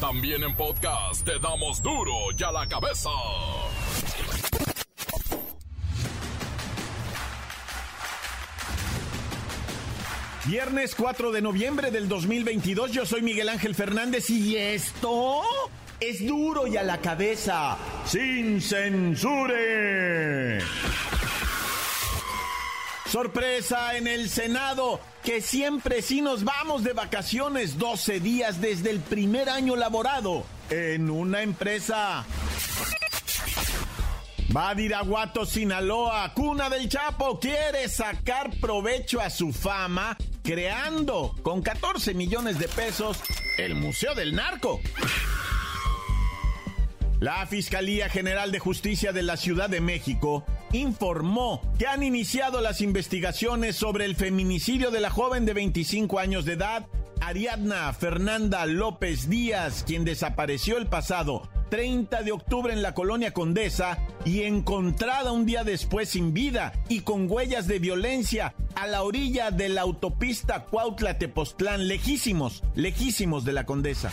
También 0.00 0.44
en 0.44 0.54
podcast 0.54 1.24
te 1.24 1.40
damos 1.40 1.82
duro 1.82 2.12
y 2.38 2.42
a 2.44 2.52
la 2.52 2.68
cabeza. 2.68 3.10
Viernes 10.46 10.94
4 10.94 11.32
de 11.32 11.42
noviembre 11.42 11.90
del 11.90 12.08
2022, 12.08 12.92
yo 12.92 13.04
soy 13.04 13.22
Miguel 13.22 13.48
Ángel 13.48 13.74
Fernández 13.74 14.30
y 14.30 14.56
esto 14.56 15.42
es 15.98 16.24
duro 16.24 16.68
y 16.68 16.76
a 16.76 16.84
la 16.84 16.98
cabeza, 16.98 17.76
sin 18.06 18.60
censure. 18.60 20.60
Sorpresa 23.10 23.96
en 23.96 24.06
el 24.06 24.28
Senado, 24.28 25.00
que 25.24 25.40
siempre 25.40 26.02
sí 26.02 26.20
nos 26.20 26.44
vamos 26.44 26.84
de 26.84 26.92
vacaciones 26.92 27.78
12 27.78 28.20
días 28.20 28.60
desde 28.60 28.90
el 28.90 29.00
primer 29.00 29.48
año 29.48 29.76
laborado 29.76 30.44
en 30.68 31.08
una 31.08 31.42
empresa. 31.42 32.26
Badiraguato, 34.50 35.46
Sinaloa, 35.46 36.34
cuna 36.34 36.68
del 36.68 36.90
Chapo, 36.90 37.40
quiere 37.40 37.88
sacar 37.88 38.50
provecho 38.60 39.20
a 39.22 39.30
su 39.30 39.54
fama 39.54 40.16
creando 40.42 41.34
con 41.42 41.62
14 41.62 42.12
millones 42.12 42.58
de 42.58 42.68
pesos 42.68 43.18
el 43.56 43.74
Museo 43.74 44.14
del 44.14 44.34
Narco. 44.34 44.80
La 47.20 47.46
Fiscalía 47.46 48.10
General 48.10 48.52
de 48.52 48.58
Justicia 48.58 49.12
de 49.12 49.22
la 49.22 49.38
Ciudad 49.38 49.70
de 49.70 49.80
México 49.80 50.44
informó 50.72 51.62
que 51.78 51.86
han 51.86 52.02
iniciado 52.02 52.60
las 52.60 52.80
investigaciones 52.80 53.76
sobre 53.76 54.04
el 54.04 54.16
feminicidio 54.16 54.90
de 54.90 55.00
la 55.00 55.10
joven 55.10 55.44
de 55.44 55.54
25 55.54 56.18
años 56.18 56.44
de 56.44 56.54
edad, 56.54 56.86
Ariadna 57.20 57.92
Fernanda 57.92 58.64
López 58.66 59.28
Díaz, 59.28 59.84
quien 59.86 60.04
desapareció 60.04 60.78
el 60.78 60.86
pasado 60.86 61.48
30 61.70 62.22
de 62.22 62.32
octubre 62.32 62.72
en 62.72 62.82
la 62.82 62.94
colonia 62.94 63.32
Condesa 63.32 63.98
y 64.24 64.42
encontrada 64.42 65.32
un 65.32 65.46
día 65.46 65.64
después 65.64 66.10
sin 66.10 66.32
vida 66.32 66.72
y 66.88 67.00
con 67.00 67.30
huellas 67.30 67.66
de 67.66 67.78
violencia 67.78 68.54
a 68.74 68.86
la 68.86 69.02
orilla 69.02 69.50
de 69.50 69.68
la 69.68 69.82
autopista 69.82 70.66
Cuautla-Tepoztlán, 70.66 71.86
lejísimos, 71.86 72.62
lejísimos 72.74 73.44
de 73.44 73.52
la 73.52 73.66
Condesa. 73.66 74.10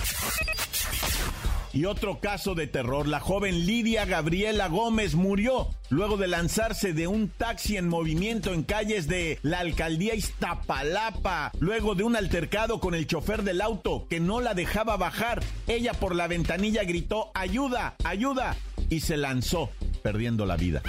Y 1.75 1.83
otro 1.83 2.21
caso 2.21 2.55
de 2.55 2.67
terror, 2.67 3.05
la 3.05 3.19
joven 3.19 3.65
Lidia 3.65 4.05
Gabriela 4.05 4.69
Gómez 4.69 5.13
murió 5.13 5.67
luego 5.89 6.15
de 6.15 6.29
lanzarse 6.29 6.93
de 6.93 7.05
un 7.05 7.27
taxi 7.27 7.75
en 7.75 7.89
movimiento 7.89 8.53
en 8.53 8.63
calles 8.63 9.09
de 9.09 9.39
la 9.41 9.59
alcaldía 9.59 10.15
Iztapalapa, 10.15 11.51
luego 11.59 11.93
de 11.93 12.05
un 12.05 12.15
altercado 12.15 12.79
con 12.79 12.95
el 12.95 13.07
chofer 13.07 13.43
del 13.43 13.59
auto 13.59 14.07
que 14.09 14.21
no 14.21 14.39
la 14.39 14.53
dejaba 14.53 14.95
bajar. 14.95 15.43
Ella 15.67 15.91
por 15.93 16.15
la 16.15 16.27
ventanilla 16.27 16.85
gritó, 16.85 17.29
ayuda, 17.33 17.95
ayuda, 18.05 18.55
y 18.89 19.01
se 19.01 19.17
lanzó, 19.17 19.69
perdiendo 20.01 20.45
la 20.45 20.55
vida. 20.55 20.81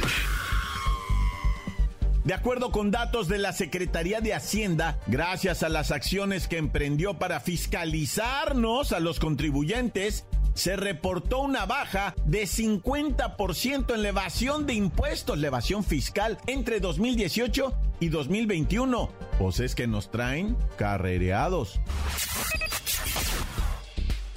De 2.26 2.34
acuerdo 2.34 2.72
con 2.72 2.90
datos 2.90 3.28
de 3.28 3.38
la 3.38 3.52
Secretaría 3.52 4.20
de 4.20 4.34
Hacienda, 4.34 4.98
gracias 5.06 5.62
a 5.62 5.68
las 5.68 5.92
acciones 5.92 6.48
que 6.48 6.58
emprendió 6.58 7.20
para 7.20 7.38
fiscalizarnos 7.38 8.90
a 8.90 8.98
los 8.98 9.20
contribuyentes, 9.20 10.24
se 10.56 10.74
reportó 10.74 11.40
una 11.40 11.66
baja 11.66 12.14
de 12.24 12.44
50% 12.44 13.94
en 13.94 14.02
la 14.02 14.08
evasión 14.08 14.66
de 14.66 14.72
impuestos, 14.72 15.38
la 15.38 15.48
evasión 15.48 15.84
fiscal, 15.84 16.38
entre 16.46 16.80
2018 16.80 17.74
y 18.00 18.08
2021. 18.08 19.10
Pues 19.38 19.60
es 19.60 19.74
que 19.74 19.86
nos 19.86 20.10
traen 20.10 20.56
carrereados. 20.78 21.78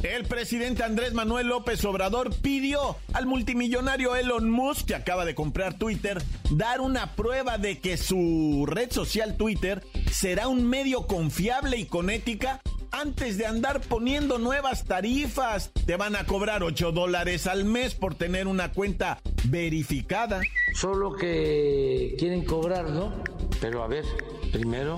El 0.03 0.25
presidente 0.25 0.83
Andrés 0.83 1.13
Manuel 1.13 1.47
López 1.47 1.83
Obrador 1.83 2.33
pidió 2.33 2.95
al 3.13 3.25
multimillonario 3.25 4.15
Elon 4.15 4.49
Musk, 4.49 4.87
que 4.87 4.95
acaba 4.95 5.25
de 5.25 5.35
comprar 5.35 5.73
Twitter, 5.73 6.21
dar 6.51 6.79
una 6.79 7.15
prueba 7.15 7.57
de 7.57 7.79
que 7.79 7.97
su 7.97 8.65
red 8.65 8.91
social 8.91 9.35
Twitter 9.35 9.83
será 10.09 10.47
un 10.47 10.65
medio 10.65 11.05
confiable 11.05 11.77
y 11.77 11.85
con 11.85 12.09
ética 12.09 12.61
antes 12.91 13.37
de 13.37 13.45
andar 13.45 13.81
poniendo 13.81 14.37
nuevas 14.37 14.85
tarifas. 14.85 15.71
Te 15.85 15.97
van 15.97 16.15
a 16.15 16.25
cobrar 16.25 16.63
8 16.63 16.93
dólares 16.93 17.45
al 17.45 17.65
mes 17.65 17.93
por 17.93 18.15
tener 18.15 18.47
una 18.47 18.71
cuenta 18.71 19.19
verificada. 19.45 20.39
Solo 20.75 21.13
que 21.13 22.15
quieren 22.17 22.45
cobrar, 22.45 22.89
¿no? 22.89 23.13
Pero 23.59 23.83
a 23.83 23.87
ver, 23.87 24.05
primero, 24.53 24.97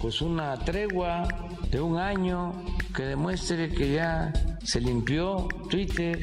pues 0.00 0.22
una 0.22 0.56
tregua 0.64 1.26
de 1.70 1.80
un 1.80 1.98
año 1.98 2.52
que 2.94 3.02
demuestre 3.02 3.68
que 3.68 3.92
ya 3.92 4.32
se 4.62 4.80
limpió 4.80 5.48
Twitter, 5.70 6.18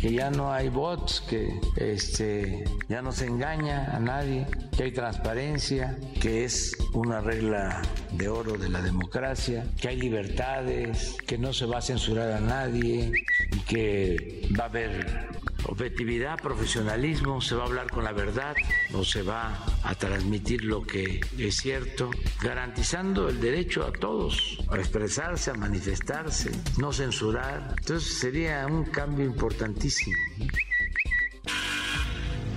que 0.00 0.12
ya 0.12 0.30
no 0.30 0.52
hay 0.52 0.68
bots, 0.68 1.20
que 1.22 1.60
este, 1.76 2.64
ya 2.88 3.02
no 3.02 3.12
se 3.12 3.26
engaña 3.26 3.94
a 3.94 4.00
nadie, 4.00 4.46
que 4.76 4.84
hay 4.84 4.92
transparencia, 4.92 5.98
que 6.20 6.44
es 6.44 6.76
una 6.92 7.20
regla 7.20 7.82
de 8.12 8.28
oro 8.28 8.58
de 8.58 8.68
la 8.68 8.82
democracia, 8.82 9.66
que 9.80 9.88
hay 9.88 9.96
libertades, 9.96 11.16
que 11.26 11.38
no 11.38 11.52
se 11.52 11.66
va 11.66 11.78
a 11.78 11.82
censurar 11.82 12.32
a 12.32 12.40
nadie 12.40 13.12
y 13.52 13.58
que 13.60 14.48
va 14.58 14.64
a 14.64 14.68
haber 14.68 15.28
objetividad, 15.64 16.38
profesionalismo, 16.38 17.40
se 17.40 17.54
va 17.54 17.64
a 17.64 17.66
hablar 17.66 17.90
con 17.90 18.04
la 18.04 18.12
verdad, 18.12 18.54
no 18.90 19.04
se 19.04 19.22
va 19.22 19.64
a 19.82 19.94
transmitir 19.94 20.64
lo 20.64 20.82
que 20.82 21.20
es 21.38 21.56
cierto, 21.56 22.10
garantizando 22.42 23.28
el 23.28 23.40
derecho 23.40 23.84
a 23.84 23.92
todos 23.92 24.58
a 24.70 24.76
expresarse, 24.76 25.50
a 25.50 25.54
manifestarse, 25.54 26.50
no 26.78 26.92
censurar. 26.92 27.74
Entonces 27.78 28.18
sería 28.18 28.66
un 28.66 28.84
cambio 28.84 29.24
importantísimo. 29.24 30.16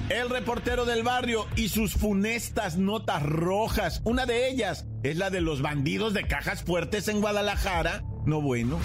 El 0.09 0.29
reportero 0.29 0.85
del 0.85 1.01
barrio 1.01 1.47
y 1.55 1.69
sus 1.69 1.93
funestas 1.93 2.77
notas 2.77 3.23
rojas. 3.23 4.01
Una 4.03 4.25
de 4.25 4.49
ellas 4.49 4.85
es 5.01 5.17
la 5.17 5.29
de 5.29 5.41
los 5.41 5.61
bandidos 5.61 6.13
de 6.13 6.27
cajas 6.27 6.63
fuertes 6.63 7.07
en 7.07 7.21
Guadalajara. 7.21 8.03
No 8.25 8.41
bueno. 8.41 8.79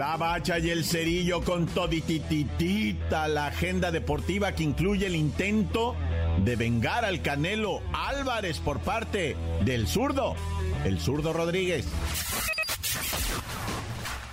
La 0.00 0.16
bacha 0.16 0.58
y 0.58 0.70
el 0.70 0.82
cerillo 0.86 1.44
con 1.44 1.66
todititita 1.66 3.28
la 3.28 3.48
agenda 3.48 3.90
deportiva 3.90 4.52
que 4.52 4.62
incluye 4.62 5.06
el 5.06 5.14
intento 5.14 5.94
de 6.42 6.56
vengar 6.56 7.04
al 7.04 7.20
Canelo 7.20 7.82
Álvarez 7.92 8.60
por 8.60 8.80
parte 8.80 9.36
del 9.62 9.86
zurdo, 9.86 10.36
el 10.86 10.98
zurdo 10.98 11.34
Rodríguez. 11.34 11.84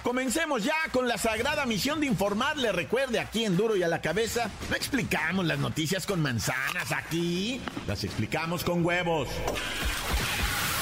Comencemos 0.04 0.64
ya 0.64 0.78
con 0.94 1.06
la 1.06 1.18
sagrada 1.18 1.66
misión 1.66 2.00
de 2.00 2.06
informarle. 2.06 2.72
Recuerde, 2.72 3.20
aquí 3.20 3.44
en 3.44 3.58
Duro 3.58 3.76
y 3.76 3.84
a 3.84 3.90
la 3.90 4.00
Cabeza 4.00 4.50
no 4.70 4.76
explicamos 4.78 5.46
las 5.46 5.60
noticias 5.60 6.06
con 6.06 6.22
manzanas. 6.22 6.94
Aquí 6.94 7.60
las 7.86 8.06
explicamos 8.06 8.64
con 8.64 8.86
huevos. 8.86 9.28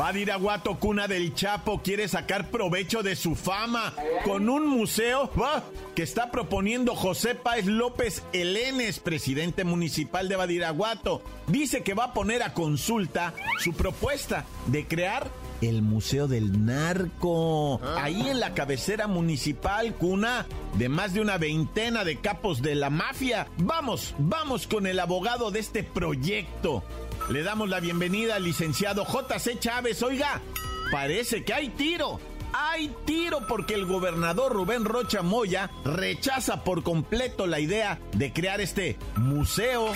Badiraguato, 0.00 0.78
cuna 0.78 1.08
del 1.08 1.34
Chapo, 1.34 1.82
quiere 1.82 2.08
sacar 2.08 2.50
provecho 2.50 3.02
de 3.02 3.14
su 3.14 3.34
fama 3.34 3.92
con 4.24 4.48
un 4.48 4.66
museo 4.66 5.30
que 5.94 6.02
está 6.02 6.30
proponiendo 6.30 6.94
José 6.94 7.34
Páez 7.34 7.66
López 7.66 8.22
Elenes, 8.32 8.98
presidente 8.98 9.62
municipal 9.62 10.30
de 10.30 10.36
Badiraguato. 10.36 11.20
Dice 11.48 11.82
que 11.82 11.92
va 11.92 12.04
a 12.04 12.14
poner 12.14 12.42
a 12.42 12.54
consulta 12.54 13.34
su 13.58 13.74
propuesta 13.74 14.46
de 14.68 14.86
crear 14.86 15.28
el 15.60 15.82
Museo 15.82 16.28
del 16.28 16.64
Narco. 16.64 17.78
Ahí 17.98 18.26
en 18.26 18.40
la 18.40 18.54
cabecera 18.54 19.06
municipal, 19.06 19.92
cuna 19.96 20.46
de 20.78 20.88
más 20.88 21.12
de 21.12 21.20
una 21.20 21.36
veintena 21.36 22.04
de 22.04 22.16
capos 22.16 22.62
de 22.62 22.74
la 22.74 22.88
mafia. 22.88 23.48
Vamos, 23.58 24.14
vamos 24.18 24.66
con 24.66 24.86
el 24.86 24.98
abogado 24.98 25.50
de 25.50 25.60
este 25.60 25.82
proyecto. 25.82 26.82
Le 27.30 27.44
damos 27.44 27.68
la 27.68 27.78
bienvenida 27.78 28.34
al 28.34 28.42
licenciado 28.42 29.06
JC 29.06 29.60
Chávez. 29.60 30.02
Oiga, 30.02 30.42
parece 30.90 31.44
que 31.44 31.54
hay 31.54 31.68
tiro. 31.68 32.18
Hay 32.52 32.92
tiro 33.04 33.46
porque 33.46 33.74
el 33.74 33.86
gobernador 33.86 34.52
Rubén 34.52 34.84
Rocha 34.84 35.22
Moya 35.22 35.70
rechaza 35.84 36.64
por 36.64 36.82
completo 36.82 37.46
la 37.46 37.60
idea 37.60 38.00
de 38.16 38.32
crear 38.32 38.60
este 38.60 38.96
museo. 39.14 39.92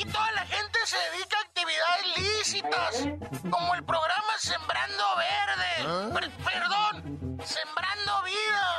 Aquí 0.00 0.10
toda 0.12 0.30
la 0.32 0.46
gente 0.46 0.78
se 0.86 0.96
dedica 0.96 1.36
a 1.36 1.40
actividades 1.42 2.16
lícitas, 2.16 3.06
como 3.50 3.74
el 3.74 3.84
programa 3.84 4.32
Sembrando 4.38 5.04
Verde. 5.18 6.30
perdón, 6.42 7.38
Sembrando 7.44 8.22
Vida. 8.22 8.69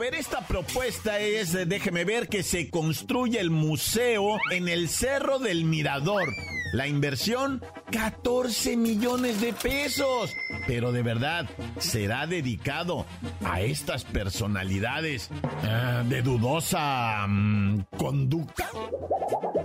Ver, 0.00 0.14
esta 0.14 0.40
propuesta 0.40 1.18
es, 1.18 1.54
eh, 1.54 1.66
déjeme 1.66 2.06
ver, 2.06 2.30
que 2.30 2.42
se 2.42 2.70
construye 2.70 3.38
el 3.38 3.50
museo 3.50 4.38
en 4.50 4.66
el 4.66 4.88
Cerro 4.88 5.38
del 5.38 5.66
Mirador. 5.66 6.32
La 6.72 6.86
inversión, 6.86 7.62
14 7.92 8.78
millones 8.78 9.42
de 9.42 9.52
pesos. 9.52 10.32
Pero 10.66 10.90
de 10.90 11.02
verdad, 11.02 11.50
¿será 11.78 12.26
dedicado 12.26 13.04
a 13.44 13.60
estas 13.60 14.04
personalidades 14.04 15.28
eh, 15.64 16.02
de 16.06 16.22
dudosa 16.22 17.26
mm, 17.28 17.84
conducta? 17.98 18.70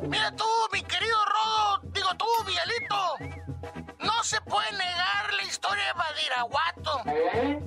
Mira 0.09 0.35
tú, 0.35 0.43
mi 0.73 0.81
querido 0.81 1.17
Rodo, 1.25 1.91
digo 1.93 2.09
tú, 2.17 2.25
Miguelito. 2.45 3.44
No 3.99 4.23
se 4.23 4.39
puede 4.41 4.71
negar 4.71 5.33
la 5.33 5.43
historia 5.43 5.83
de 5.85 5.93
Badiraguato. 5.93 7.01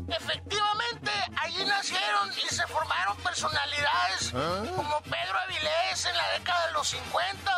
Efectivamente, 0.08 1.10
allí 1.36 1.64
nacieron 1.64 2.30
y 2.32 2.54
se 2.54 2.66
formaron 2.66 3.16
personalidades 3.18 4.32
como 4.32 5.00
Pedro 5.02 5.38
Avilés 5.38 6.04
en 6.04 6.16
la 6.16 6.28
década 6.38 6.66
de 6.66 6.72
los 6.72 6.88
50. 6.88 7.52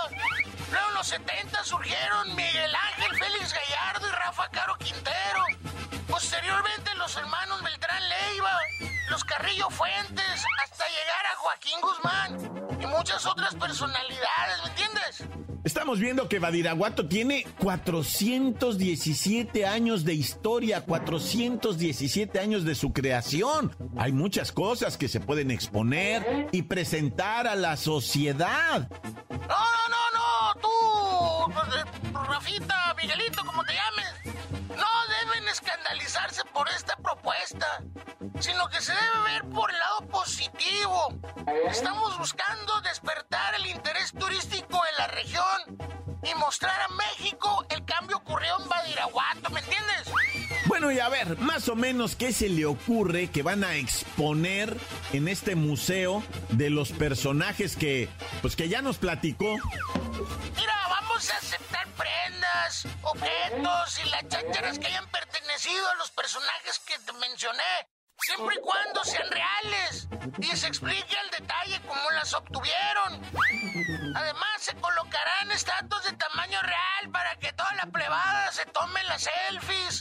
Luego 0.71 0.89
en 0.89 0.95
los 0.95 1.07
70 1.07 1.65
surgieron 1.65 2.35
Miguel 2.35 2.75
Ángel 2.75 3.19
Félix 3.19 3.53
Gallardo 3.53 4.07
y 4.09 4.11
Rafa 4.11 4.49
Caro 4.51 4.77
Quintero. 4.77 5.45
Posteriormente 6.09 6.95
los 6.97 7.17
hermanos 7.17 7.63
Beltrán 7.63 8.09
Leiva, 8.09 8.59
los 9.09 9.25
Carrillo 9.25 9.69
Fuentes, 9.71 10.45
hasta 10.65 10.85
llegar 10.89 11.27
a 11.27 11.37
Joaquín 11.37 11.81
Guzmán 11.81 12.81
y 12.81 12.87
muchas 12.87 13.27
otras 13.27 13.55
personalidades, 13.55 14.63
¿me 14.63 14.69
entiendes? 14.71 15.25
Estamos 15.71 16.01
viendo 16.01 16.29
que 16.29 16.41
Badiraguato 16.41 17.07
tiene 17.07 17.47
417 17.61 19.67
años 19.67 20.05
de 20.05 20.15
historia, 20.15 20.85
417 20.85 22.41
años 22.41 22.65
de 22.65 22.75
su 22.75 22.93
creación. 22.93 23.73
Hay 23.97 24.11
muchas 24.11 24.51
cosas 24.51 24.99
que 24.99 25.07
se 25.07 25.21
pueden 25.21 25.53
exponer 25.53 26.49
y 26.51 26.63
presentar 26.63 27.47
a 27.47 27.55
la 27.55 27.77
sociedad. 27.77 28.91
No, 29.31 29.39
no, 29.39 30.11
no, 30.13 30.55
tú, 30.61 30.69
Rafita, 32.19 32.97
Miguelito, 33.01 33.47
como 33.47 33.63
te 33.63 33.73
llames, 33.73 34.13
no 34.77 34.87
deben 35.25 35.49
escandalizarse 35.49 36.43
por 36.53 36.69
esta 36.69 36.97
propuesta, 36.97 37.83
sino 38.41 38.69
que 38.69 38.81
se 38.81 38.93
debe 38.93 39.33
ver 39.33 39.45
por 39.51 39.71
el 39.71 39.79
lado 39.79 40.09
positivo. 40.09 41.15
Estamos 41.69 42.19
buscando 42.19 42.81
despertar 42.83 43.55
el 43.57 43.67
interés 43.67 44.13
turístico 44.13 44.81
en 44.91 44.97
la 44.99 45.07
región 45.09 46.01
y 46.23 46.35
mostrar 46.39 46.81
a 46.83 46.89
México 46.89 47.65
el 47.71 47.85
cambio 47.85 48.19
ocurrió 48.19 48.61
en 48.61 48.69
Badiraguato, 48.69 49.51
¿me 49.51 49.61
entiendes? 49.61 50.11
Bueno, 50.67 50.93
y 50.93 51.01
a 51.01 51.09
ver, 51.09 51.39
más 51.39 51.69
o 51.69 51.75
menos, 51.75 52.15
¿qué 52.15 52.33
se 52.33 52.49
le 52.49 52.67
ocurre 52.67 53.29
que 53.29 53.43
van 53.43 53.65
a 53.65 53.75
exponer 53.77 54.77
en 55.13 55.29
este 55.29 55.57
museo 55.57 56.23
de 56.51 56.71
los 56.71 56.93
personajes 56.93 57.77
que, 57.77 58.09
pues 58.43 58.57
que 58.57 58.69
ya 58.69 58.83
nos 58.83 58.99
platicó? 58.99 59.57
Mira, 60.57 60.80
objetos 63.03 63.99
y 64.05 64.09
las 64.11 64.29
chácharas 64.29 64.79
que 64.79 64.87
hayan 64.87 65.07
pertenecido 65.09 65.89
a 65.91 65.95
los 65.97 66.11
personajes 66.13 66.79
que 66.81 66.99
te 67.01 67.13
mencioné 67.15 67.89
siempre 68.19 68.57
y 68.57 68.61
cuando 68.61 69.05
sean 69.05 69.31
reales 69.31 70.09
y 70.39 70.57
se 70.57 70.67
explique 70.67 71.17
al 71.17 71.31
detalle 71.31 71.81
cómo 71.87 72.11
las 72.13 72.33
obtuvieron. 72.35 73.23
Además, 74.15 74.51
se 74.59 74.75
colocarán 74.77 75.51
estatuas 75.53 76.05
de 76.05 76.13
tamaño 76.13 76.61
real 76.63 77.11
para 77.13 77.37
que 77.37 77.53
toda 77.53 77.73
la 77.75 77.87
plebada 77.87 78.51
se 78.53 78.65
tome 78.67 79.03
las 79.05 79.23
selfies 79.23 80.01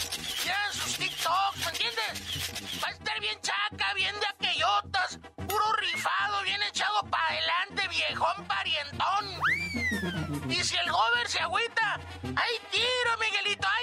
hagan 0.49 0.73
sus 0.73 0.97
TikToks, 0.97 1.57
¿me 1.57 1.71
entiendes? 1.71 2.81
Va 2.83 2.87
a 2.87 2.91
estar 2.91 3.19
bien 3.19 3.39
chaca, 3.41 3.93
bien 3.93 4.15
de 4.19 4.27
aquellotas, 4.27 5.19
puro 5.47 5.73
rifado, 5.73 6.41
bien 6.43 6.61
echado 6.63 7.01
para 7.09 7.27
adelante, 7.27 7.87
viejón 7.87 8.45
parientón. 8.45 9.41
Y 10.49 10.63
si 10.63 10.77
el 10.77 10.91
gober 10.91 11.27
se 11.27 11.39
agüita, 11.39 11.99
¡hay 12.23 12.59
tiro, 12.71 13.17
Miguelito! 13.19 13.67
¡hay 13.67 13.78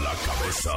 la 0.00 0.12
cabeza. 0.14 0.72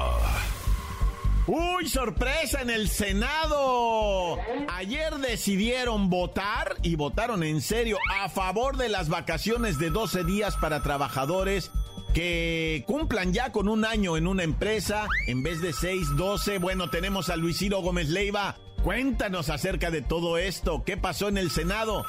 ¡Uy, 1.45 1.89
sorpresa 1.89 2.61
en 2.61 2.69
el 2.69 2.87
Senado! 2.87 4.37
Ayer 4.69 5.13
decidieron 5.15 6.09
votar 6.09 6.77
y 6.81 6.95
votaron 6.95 7.43
en 7.43 7.59
serio 7.61 7.97
a 8.17 8.29
favor 8.29 8.77
de 8.77 8.87
las 8.87 9.09
vacaciones 9.09 9.77
de 9.77 9.89
12 9.89 10.23
días 10.23 10.55
para 10.55 10.81
trabajadores 10.81 11.69
que 12.13 12.83
cumplan 12.87 13.33
ya 13.33 13.51
con 13.51 13.67
un 13.67 13.83
año 13.83 14.15
en 14.15 14.27
una 14.27 14.43
empresa 14.43 15.07
en 15.27 15.43
vez 15.43 15.61
de 15.61 15.73
6, 15.73 16.15
12. 16.15 16.59
Bueno, 16.59 16.89
tenemos 16.89 17.29
a 17.29 17.35
Luis 17.35 17.57
Ciro 17.57 17.81
Gómez 17.81 18.07
Leiva. 18.07 18.55
Cuéntanos 18.83 19.49
acerca 19.49 19.91
de 19.91 20.01
todo 20.01 20.37
esto. 20.37 20.83
¿Qué 20.85 20.95
pasó 20.95 21.27
en 21.27 21.37
el 21.37 21.51
Senado? 21.51 22.05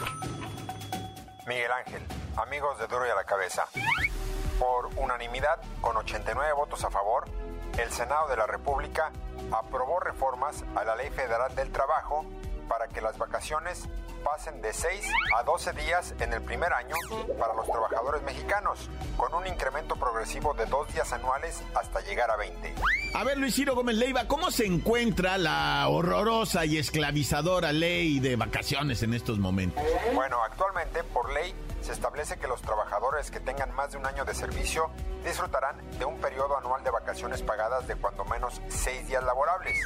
Miguel 1.47 1.71
Ángel, 1.73 2.03
amigos 2.37 2.79
de 2.79 2.87
Duro 2.87 3.07
y 3.07 3.11
a 3.11 3.15
la 3.15 3.25
Cabeza. 3.25 3.65
Por 4.59 4.91
unanimidad, 4.97 5.61
con 5.81 5.97
89 5.97 6.53
votos 6.53 6.85
a 6.85 6.91
favor, 6.91 7.25
el 7.79 7.91
Senado 7.91 8.29
de 8.29 8.37
la 8.37 8.47
República 8.47 9.11
aprobó 9.51 10.01
reformas 10.01 10.65
a 10.77 10.85
la 10.85 10.95
Ley 10.95 11.11
Federal 11.11 11.55
del 11.55 11.71
Trabajo 11.71 12.25
para 12.69 12.89
que 12.89 13.01
las 13.01 13.19
vacaciones 13.19 13.89
pasen 14.25 14.63
de 14.63 14.73
6 14.73 15.03
a 15.37 15.43
12 15.43 15.73
días 15.73 16.15
en 16.19 16.33
el 16.33 16.41
primer 16.43 16.73
año 16.73 16.97
para 17.39 17.55
los 17.55 17.67
trabajadores 17.67 18.23
mexicanos, 18.23 18.89
con 19.17 19.35
un 19.35 19.47
incremento 19.47 19.97
progresivo 19.97 20.55
de 20.55 20.65
dos 20.67 20.93
días 20.95 21.13
anuales 21.13 21.63
hasta 21.75 22.01
llegar 22.01 22.31
a 22.31 22.37
20. 22.37 22.75
A 23.15 23.23
ver, 23.23 23.37
Luis 23.37 23.55
Ciro 23.55 23.75
Gómez 23.75 23.97
Leiva, 23.97 24.27
¿cómo 24.27 24.51
se 24.51 24.65
encuentra 24.65 25.37
la 25.37 25.87
horrorosa 25.89 26.65
y 26.65 26.79
esclavizadora 26.79 27.73
ley 27.73 28.19
de 28.19 28.37
vacaciones 28.37 29.03
en 29.03 29.13
estos 29.13 29.39
momentos? 29.39 29.85
Bueno, 30.15 30.43
actualmente, 30.43 31.05
por 31.05 31.31
ley, 31.33 31.55
se 31.85 31.93
establece 31.93 32.39
que 32.39 32.49
los 32.49 32.63
trabajadores 32.63 33.31
que 33.31 33.41
tengan 33.41 33.71
más 33.75 33.93
de 33.93 33.99
un 33.99 34.07
año 34.07 34.25
de 34.25 34.35
servicio 34.35 34.91
disfrutarán 35.23 35.77
de 35.99 36.07
un 36.07 36.19
periodo 36.19 36.57
anual 36.57 36.83
de 36.83 36.91
vacaciones 36.91 37.43
pagadas 37.43 37.87
de 37.87 37.95
cuando 37.97 38.25
menos 38.25 38.63
6 38.69 39.07
días 39.07 39.23
laborables 39.23 39.77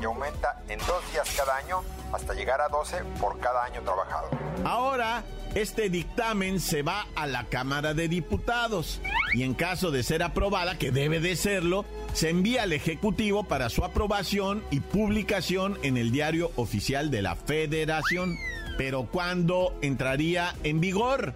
y 0.00 0.04
aumenta 0.04 0.62
en 0.68 0.78
dos 0.80 1.10
días 1.12 1.32
cada 1.34 1.56
año 1.56 1.82
hasta 2.12 2.34
llegar 2.34 2.60
a 2.60 2.68
12 2.68 3.02
por 3.18 3.40
cada 3.40 3.64
año 3.64 3.80
trabajado. 3.82 4.28
Ahora, 4.64 5.22
este 5.54 5.88
dictamen 5.88 6.60
se 6.60 6.82
va 6.82 7.06
a 7.14 7.26
la 7.26 7.44
Cámara 7.44 7.94
de 7.94 8.08
Diputados 8.08 9.00
y 9.32 9.42
en 9.42 9.54
caso 9.54 9.90
de 9.90 10.02
ser 10.02 10.22
aprobada, 10.22 10.76
que 10.76 10.90
debe 10.90 11.20
de 11.20 11.36
serlo, 11.36 11.86
se 12.12 12.28
envía 12.28 12.64
al 12.64 12.74
Ejecutivo 12.74 13.44
para 13.44 13.70
su 13.70 13.82
aprobación 13.82 14.62
y 14.70 14.80
publicación 14.80 15.78
en 15.82 15.96
el 15.96 16.12
diario 16.12 16.50
oficial 16.56 17.10
de 17.10 17.22
la 17.22 17.34
Federación. 17.34 18.36
Pero 18.76 19.06
¿cuándo 19.10 19.74
entraría 19.80 20.54
en 20.62 20.80
vigor? 20.80 21.32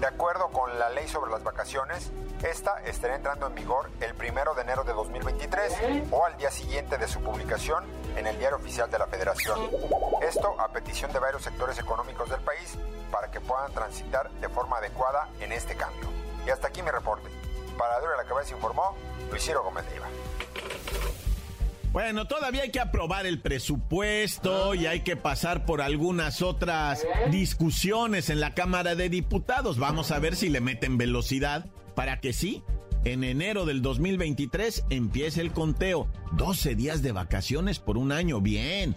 De 0.00 0.06
acuerdo 0.06 0.48
con 0.48 0.78
la 0.78 0.90
ley 0.90 1.08
sobre 1.08 1.30
las 1.30 1.42
vacaciones, 1.42 2.12
esta 2.42 2.82
estará 2.84 3.16
entrando 3.16 3.46
en 3.46 3.54
vigor 3.54 3.90
el 4.00 4.14
primero 4.14 4.54
de 4.54 4.62
enero 4.62 4.84
de 4.84 4.92
2023 4.92 5.72
o 6.10 6.24
al 6.24 6.36
día 6.36 6.50
siguiente 6.50 6.98
de 6.98 7.08
su 7.08 7.20
publicación 7.22 7.84
en 8.16 8.26
el 8.26 8.38
Diario 8.38 8.58
Oficial 8.58 8.90
de 8.90 8.98
la 8.98 9.06
Federación. 9.06 9.58
Esto 10.20 10.54
a 10.60 10.68
petición 10.68 11.12
de 11.12 11.18
varios 11.18 11.42
sectores 11.42 11.78
económicos 11.78 12.28
del 12.28 12.40
país 12.40 12.76
para 13.10 13.30
que 13.30 13.40
puedan 13.40 13.72
transitar 13.72 14.30
de 14.32 14.48
forma 14.50 14.76
adecuada 14.78 15.28
en 15.40 15.52
este 15.52 15.76
cambio. 15.76 16.10
Y 16.46 16.50
hasta 16.50 16.68
aquí 16.68 16.82
mi 16.82 16.90
reporte. 16.90 17.30
Para 17.78 17.98
Duro 17.98 18.12
de 18.12 18.18
la 18.18 18.24
Cabeza 18.24 18.54
informó 18.54 18.94
Luis 19.30 19.42
Ciro 19.42 19.62
Gómez 19.62 19.84
Leiva. 19.90 20.06
Bueno, 21.92 22.26
todavía 22.26 22.62
hay 22.62 22.70
que 22.70 22.80
aprobar 22.80 23.26
el 23.26 23.40
presupuesto 23.40 24.74
y 24.74 24.86
hay 24.86 25.00
que 25.00 25.16
pasar 25.16 25.64
por 25.64 25.80
algunas 25.80 26.42
otras 26.42 27.06
discusiones 27.30 28.30
en 28.30 28.40
la 28.40 28.54
Cámara 28.54 28.94
de 28.94 29.08
Diputados. 29.08 29.78
Vamos 29.78 30.10
a 30.10 30.18
ver 30.18 30.36
si 30.36 30.48
le 30.48 30.60
meten 30.60 30.98
velocidad 30.98 31.66
para 31.94 32.20
que 32.20 32.32
sí, 32.32 32.62
en 33.04 33.24
enero 33.24 33.64
del 33.64 33.82
2023 33.82 34.84
empiece 34.90 35.40
el 35.40 35.52
conteo. 35.52 36.08
12 36.32 36.74
días 36.74 37.02
de 37.02 37.12
vacaciones 37.12 37.78
por 37.78 37.96
un 37.96 38.12
año, 38.12 38.40
bien. 38.40 38.96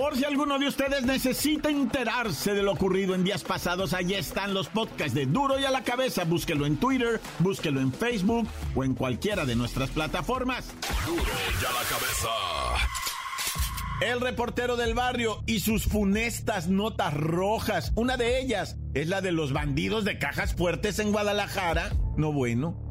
Por 0.00 0.16
si 0.16 0.24
alguno 0.24 0.58
de 0.58 0.66
ustedes 0.66 1.02
necesita 1.02 1.68
enterarse 1.68 2.54
de 2.54 2.62
lo 2.62 2.72
ocurrido 2.72 3.14
en 3.14 3.22
días 3.22 3.44
pasados, 3.44 3.92
allí 3.92 4.14
están 4.14 4.54
los 4.54 4.66
podcasts 4.68 5.12
de 5.12 5.26
Duro 5.26 5.60
y 5.60 5.66
a 5.66 5.70
la 5.70 5.84
cabeza. 5.84 6.24
Búsquelo 6.24 6.64
en 6.64 6.78
Twitter, 6.78 7.20
búsquelo 7.38 7.82
en 7.82 7.92
Facebook 7.92 8.48
o 8.74 8.82
en 8.82 8.94
cualquiera 8.94 9.44
de 9.44 9.56
nuestras 9.56 9.90
plataformas. 9.90 10.72
Duro 11.06 11.22
y 11.22 11.64
a 11.66 11.72
la 11.72 11.86
cabeza. 11.86 12.28
El 14.00 14.22
reportero 14.22 14.76
del 14.76 14.94
barrio 14.94 15.42
y 15.44 15.60
sus 15.60 15.84
funestas 15.84 16.68
notas 16.68 17.12
rojas. 17.12 17.92
Una 17.94 18.16
de 18.16 18.40
ellas 18.40 18.78
es 18.94 19.06
la 19.06 19.20
de 19.20 19.32
los 19.32 19.52
bandidos 19.52 20.06
de 20.06 20.18
cajas 20.18 20.54
fuertes 20.54 20.98
en 20.98 21.12
Guadalajara. 21.12 21.92
No 22.16 22.32
bueno. 22.32 22.89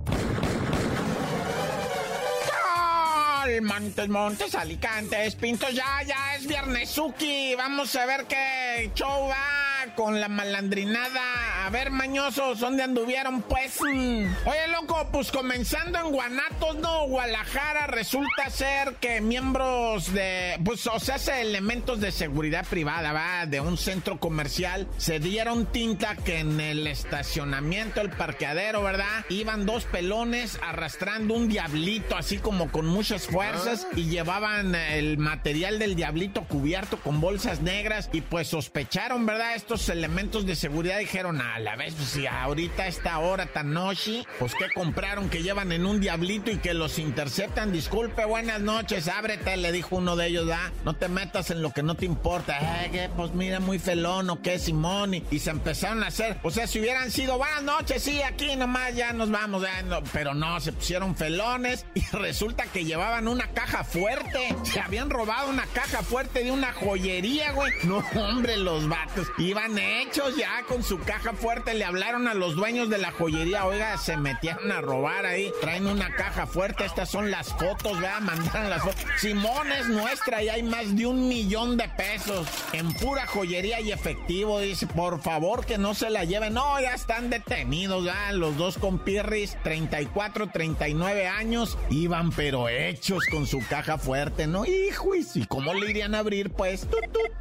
Montes, 3.62 4.08
Montes, 4.10 4.53
Alicantes, 4.53 5.36
Pintos, 5.36 5.74
ya, 5.74 6.03
ya 6.06 6.36
es 6.36 6.46
Viernesuki. 6.46 7.56
Vamos 7.56 7.96
a 7.96 8.06
ver 8.06 8.25
qué 8.27 8.91
show 8.94 9.27
va 9.27 9.94
con 9.96 10.20
la 10.22 10.29
malandrinada. 10.29 11.59
A 11.62 11.70
ver, 11.72 11.92
mañosos, 11.92 12.60
¿dónde 12.60 12.84
anduvieron, 12.84 13.42
pues? 13.42 13.80
Oye, 13.82 14.68
loco, 14.72 15.08
pues 15.12 15.32
comenzando 15.32 16.00
en 16.00 16.12
Guanatos, 16.12 16.78
no, 16.78 17.06
Guadalajara, 17.08 17.86
resulta 17.86 18.50
ser 18.50 18.96
que 18.96 19.22
miembros 19.22 20.12
de, 20.13 20.58
pues, 20.63 20.88
o 20.88 21.00
sea, 21.00 21.18
elementos 21.42 22.00
de 22.00 22.12
seguridad 22.12 22.66
privada, 22.66 23.12
va, 23.12 23.46
de 23.46 23.60
un 23.60 23.78
centro 23.78 24.20
comercial, 24.20 24.88
se 24.98 25.20
dieron 25.20 25.66
tinta 25.66 26.16
que 26.16 26.39
en 26.39 26.60
el 26.60 26.88
estacionamiento, 26.88 28.01
el 28.01 28.10
parqueadero, 28.10 28.82
¿verdad? 28.82 29.25
Iban 29.30 29.66
dos 29.66 29.84
pelones 29.84 30.58
arrastrando 30.66 31.36
un 31.36 31.50
diablito, 31.50 32.16
así 32.18 32.38
como 32.38 32.72
con 32.72 32.88
muchas 32.88 33.28
fuerzas, 33.28 33.86
y 33.96 34.06
llevaban 34.06 34.74
el 34.74 35.18
material 35.18 35.78
del 35.78 35.96
diablito 35.96 36.46
cubierto 36.46 36.98
con 37.01 37.22
bolsas 37.22 37.62
negras, 37.62 38.10
y 38.13 38.22
pues 38.22 38.48
sospecharon, 38.48 39.25
¿verdad? 39.25 39.56
Estos 39.56 39.89
elementos 39.89 40.46
de 40.46 40.56
seguridad 40.56 40.98
dijeron, 41.00 41.42
a 41.60 41.62
la 41.62 41.75
vez, 41.75 41.94
pues 41.94 42.10
si 42.10 42.25
ahorita 42.25 42.88
esta 42.88 43.20
hora 43.20 43.46
tan 43.48 43.74
noche, 43.74 44.25
pues 44.39 44.56
que 44.56 44.72
compraron 44.74 45.30
que 45.30 45.44
llevan 45.44 45.74
en 45.74 45.86
un 45.86 46.00
diablito 46.00 46.51
y 46.51 46.58
que 46.58 46.74
los 46.74 47.00
interceptan. 47.00 47.74
Disculpe, 47.74 48.24
buenas 48.24 48.62
noches, 48.62 49.10
ábrete, 49.10 49.58
le 49.58 49.74
dijo 49.74 49.98
uno 49.98 50.16
de 50.16 50.28
ellos, 50.28 50.50
¿ah? 50.54 50.72
No 50.86 50.96
te 50.96 51.10
metas 51.10 51.51
en 51.51 51.62
lo 51.62 51.72
que 51.72 51.84
no 51.84 51.96
te 51.96 52.06
importa. 52.06 52.86
Eh, 52.86 52.92
que, 52.92 53.10
pues 53.10 53.34
mira, 53.34 53.60
muy 53.60 53.78
felón, 53.78 54.30
¿o 54.30 54.42
qué, 54.42 54.58
Simón? 54.58 55.13
Y, 55.13 55.39
se 55.39 55.50
empezaron 55.51 56.04
a 56.04 56.08
hacer, 56.08 56.38
o 56.44 56.51
sea, 56.51 56.68
si 56.68 56.80
hubieran 56.80 57.12
sido 57.12 57.38
buenas 57.38 57.63
noches, 57.63 58.04
sí, 58.04 58.22
aquí 58.22 58.56
nomás 58.56 58.96
ya 58.96 59.13
nos 59.13 59.30
vamos, 59.30 59.63
no, 59.86 60.01
pero 60.13 60.34
no, 60.34 60.60
se 60.60 60.72
pusieron 60.72 61.16
felones 61.16 61.86
y 61.94 62.01
resulta 62.16 62.66
que 62.66 62.86
llevaban 62.86 63.28
una 63.28 63.48
caja 63.48 63.84
fuerte. 63.84 64.56
Se 64.63 64.80
habían 64.80 65.10
robado 65.10 65.50
una 65.50 65.66
caja 65.68 66.04
fuerte 66.04 66.44
de 66.44 66.51
una 66.51 66.72
joyería, 66.74 67.51
güey. 67.51 67.72
No, 67.84 68.04
hombre, 68.16 68.56
los 68.58 68.88
vatos 68.88 69.28
iban 69.38 69.78
hechos 69.78 70.36
ya 70.38 70.63
con 70.68 70.84
su 70.84 71.00
caja 71.00 71.34
fuerte. 71.39 71.74
Le 71.74 71.86
hablaron 71.86 72.27
a 72.27 72.34
los 72.34 72.55
dueños 72.55 72.89
de 72.89 72.98
la 72.98 73.12
joyería, 73.12 73.65
oiga, 73.65 73.98
se 73.98 74.17
metieron 74.17 74.72
a 74.72 74.81
robar 74.81 75.25
ahí. 75.25 75.51
Traen 75.62 75.88
una 75.88 76.13
caja 76.15 76.46
fuerte, 76.46 76.86
estas 76.86 77.10
son 77.10 77.31
las 77.31 77.53
fotos, 77.53 78.00
vea, 78.00 78.19
mandaron 78.19 78.69
las 78.69 78.84
fotos. 78.84 79.01
Simón 79.17 79.72
es 79.72 79.88
nuestra 79.88 80.43
y 80.43 80.50
hay 80.50 80.63
más 80.63 80.96
de 80.96 81.05
un 81.05 81.27
millón 81.27 81.77
de 81.77 81.89
pesos 81.89 82.48
en 82.74 82.93
pura 82.93 83.25
joyería 83.25 83.81
y 83.81 83.91
efectivo. 83.91 84.60
Dice, 84.60 84.88
por 84.88 85.22
favor 85.22 85.65
que 85.65 85.77
no 85.77 85.93
se 85.96 86.10
la 86.10 86.25
lleven. 86.25 86.53
No, 86.53 86.79
ya 86.79 86.93
están 86.93 87.29
detenidos, 87.29 88.05
ya. 88.05 88.31
Los 88.34 88.58
dos 88.58 88.77
compirris, 88.77 89.58
34, 89.63 90.50
39 90.51 91.27
años, 91.27 91.77
iban 91.89 92.31
pero 92.31 92.69
hechos 92.69 93.24
con 93.31 93.48
su 93.48 93.60
caja 93.67 93.98
fuerte, 93.98 94.48
¿no? 94.48 94.65
Hijo, 94.65 95.15
¿y 95.15 95.46
cómo 95.46 95.74
le 95.74 95.89
irían 95.89 96.15
a 96.15 96.19
abrir, 96.19 96.51
pues? 96.51 96.81
¡Tut, 96.81 97.05
tut! 97.12 97.31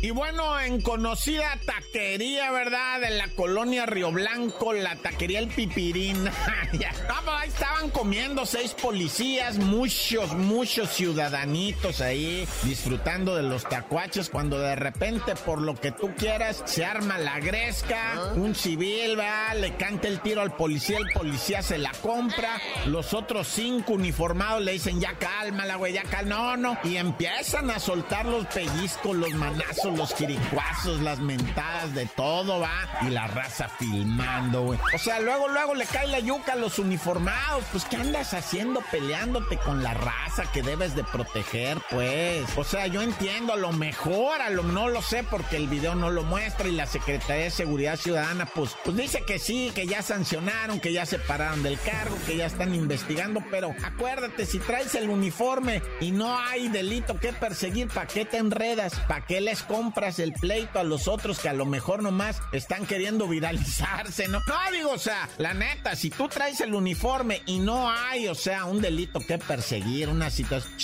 Y 0.00 0.10
bueno, 0.10 0.60
en 0.60 0.80
conocida 0.80 1.58
taquería, 1.66 2.52
¿verdad? 2.52 3.00
De 3.00 3.10
la 3.10 3.26
colonia 3.28 3.84
Río 3.84 4.12
Blanco, 4.12 4.72
la 4.72 4.94
taquería 4.96 5.40
El 5.40 5.48
Pipirín. 5.48 6.28
ahí 7.36 7.48
estaban 7.48 7.90
comiendo 7.90 8.46
seis 8.46 8.74
policías, 8.74 9.58
muchos, 9.58 10.34
muchos 10.34 10.90
ciudadanitos 10.90 12.00
ahí 12.00 12.46
disfrutando 12.62 13.36
de 13.36 13.42
los 13.42 13.64
tacuaches 13.68 14.30
cuando 14.30 14.58
de 14.58 14.76
repente, 14.76 15.34
por 15.34 15.60
lo 15.60 15.74
que 15.74 15.92
tú 15.92 16.14
quieras, 16.16 16.62
se 16.66 16.84
arma 16.84 17.18
la 17.18 17.38
gresca, 17.40 18.32
un 18.34 18.54
civil, 18.54 19.18
va, 19.18 19.54
le 19.54 19.76
canta 19.76 20.08
el 20.08 20.20
tiro 20.20 20.40
al 20.40 20.54
policía, 20.54 20.98
el 20.98 21.10
policía 21.12 21.62
se 21.62 21.78
la 21.78 21.92
compra, 22.02 22.60
los 22.86 23.14
otros 23.14 23.48
cinco 23.48 23.94
uniformados 23.94 24.62
le 24.62 24.72
dicen, 24.72 25.00
ya 25.00 25.14
cálmala, 25.18 25.76
güey, 25.76 25.92
ya 25.92 26.02
calma, 26.04 26.28
no, 26.28 26.56
no, 26.56 26.78
y 26.84 26.96
empiezan 26.96 27.70
a 27.70 27.78
soltar 27.78 28.26
los 28.26 28.46
pellizcos, 28.46 29.16
los 29.16 29.32
manazos, 29.34 29.87
los 29.96 30.14
jiricuazos, 30.14 31.00
las 31.00 31.18
mentadas, 31.18 31.94
de 31.94 32.06
todo, 32.06 32.60
va. 32.60 32.70
Y 33.02 33.10
la 33.10 33.26
raza 33.26 33.68
filmando, 33.68 34.62
güey. 34.62 34.78
O 34.94 34.98
sea, 34.98 35.20
luego, 35.20 35.48
luego 35.48 35.74
le 35.74 35.86
cae 35.86 36.06
la 36.08 36.20
yuca 36.20 36.52
a 36.52 36.56
los 36.56 36.78
uniformados. 36.78 37.64
Pues, 37.72 37.84
¿qué 37.84 37.96
andas 37.96 38.34
haciendo 38.34 38.80
peleándote 38.90 39.56
con 39.58 39.82
la 39.82 39.94
raza 39.94 40.44
que 40.52 40.62
debes 40.62 40.94
de 40.94 41.04
proteger, 41.04 41.78
pues? 41.90 42.46
O 42.56 42.64
sea, 42.64 42.86
yo 42.86 43.02
entiendo, 43.02 43.52
a 43.52 43.56
lo 43.56 43.72
mejor, 43.72 44.40
a 44.40 44.50
lo 44.50 44.62
no 44.62 44.88
lo 44.88 45.02
sé 45.02 45.24
porque 45.24 45.56
el 45.56 45.68
video 45.68 45.94
no 45.94 46.10
lo 46.10 46.22
muestra 46.22 46.68
y 46.68 46.72
la 46.72 46.86
Secretaría 46.86 47.44
de 47.44 47.50
Seguridad 47.50 47.96
Ciudadana, 47.96 48.46
pues, 48.46 48.76
pues 48.84 48.96
dice 48.96 49.22
que 49.26 49.38
sí, 49.38 49.72
que 49.74 49.86
ya 49.86 50.02
sancionaron, 50.02 50.80
que 50.80 50.92
ya 50.92 51.06
se 51.06 51.18
pararon 51.18 51.62
del 51.62 51.78
cargo, 51.80 52.16
que 52.26 52.36
ya 52.36 52.46
están 52.46 52.74
investigando, 52.74 53.42
pero 53.50 53.74
acuérdate, 53.84 54.46
si 54.46 54.58
traes 54.58 54.94
el 54.94 55.08
uniforme 55.08 55.82
y 56.00 56.10
no 56.10 56.38
hay 56.38 56.68
delito 56.68 57.18
que 57.18 57.32
perseguir, 57.32 57.88
¿para 57.88 58.06
qué 58.06 58.24
te 58.24 58.38
enredas? 58.38 58.94
¿Para 59.08 59.24
qué 59.26 59.40
les 59.40 59.62
compras 59.78 60.18
el 60.18 60.32
pleito 60.32 60.80
a 60.80 60.82
los 60.82 61.06
otros 61.06 61.38
que 61.38 61.48
a 61.48 61.52
lo 61.52 61.64
mejor 61.64 62.02
nomás 62.02 62.42
están 62.50 62.84
queriendo 62.84 63.28
viralizarse, 63.28 64.26
¿no? 64.26 64.40
No, 64.48 64.72
digo, 64.72 64.90
o 64.90 64.98
sea, 64.98 65.28
la 65.38 65.54
neta, 65.54 65.94
si 65.94 66.10
tú 66.10 66.26
traes 66.26 66.60
el 66.60 66.74
uniforme 66.74 67.42
y 67.46 67.60
no 67.60 67.88
hay, 67.88 68.26
o 68.26 68.34
sea, 68.34 68.64
un 68.64 68.80
delito 68.80 69.20
que 69.20 69.38
perseguir, 69.38 70.08
una 70.08 70.30
situación... 70.30 70.74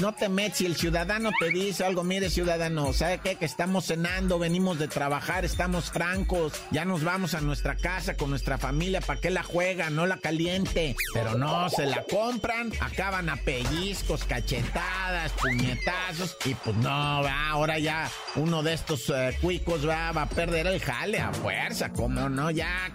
no 0.00 0.12
te 0.14 0.28
metes, 0.28 0.58
si 0.58 0.66
el 0.66 0.74
ciudadano 0.74 1.30
te 1.38 1.50
dice 1.50 1.84
algo, 1.84 2.02
mire 2.02 2.28
ciudadano, 2.28 2.92
¿sabe 2.92 3.20
qué? 3.22 3.36
Que 3.36 3.44
estamos 3.44 3.86
cenando, 3.86 4.40
venimos 4.40 4.80
de 4.80 4.88
trabajar, 4.88 5.44
estamos 5.44 5.92
francos, 5.92 6.52
ya 6.72 6.84
nos 6.84 7.04
vamos 7.04 7.34
a 7.34 7.40
nuestra 7.40 7.76
casa 7.76 8.16
con 8.16 8.30
nuestra 8.30 8.58
familia, 8.58 9.00
¿para 9.00 9.20
qué 9.20 9.30
la 9.30 9.44
juega? 9.44 9.90
No 9.90 10.06
la 10.06 10.16
caliente. 10.16 10.96
Pero 11.14 11.36
no, 11.36 11.70
se 11.70 11.86
la 11.86 12.02
compran, 12.02 12.72
acaban 12.80 13.28
a 13.28 13.36
pellizcos, 13.36 14.24
cachetadas, 14.24 15.30
puñetazos, 15.40 16.36
y 16.44 16.54
pues 16.54 16.74
no, 16.78 17.22
va, 17.22 17.50
ahora 17.50 17.78
ya 17.78 18.10
uno 18.40 18.62
de 18.62 18.72
estos 18.72 19.08
uh, 19.10 19.32
cuicos 19.40 19.86
va, 19.86 20.08
a 20.08 20.28
perder 20.28 20.66
el 20.66 20.80
jale 20.80 21.20
a 21.20 21.32
fuerza, 21.32 21.92
¿cómo 21.92 22.28
no? 22.28 22.50
Ya. 22.50 22.90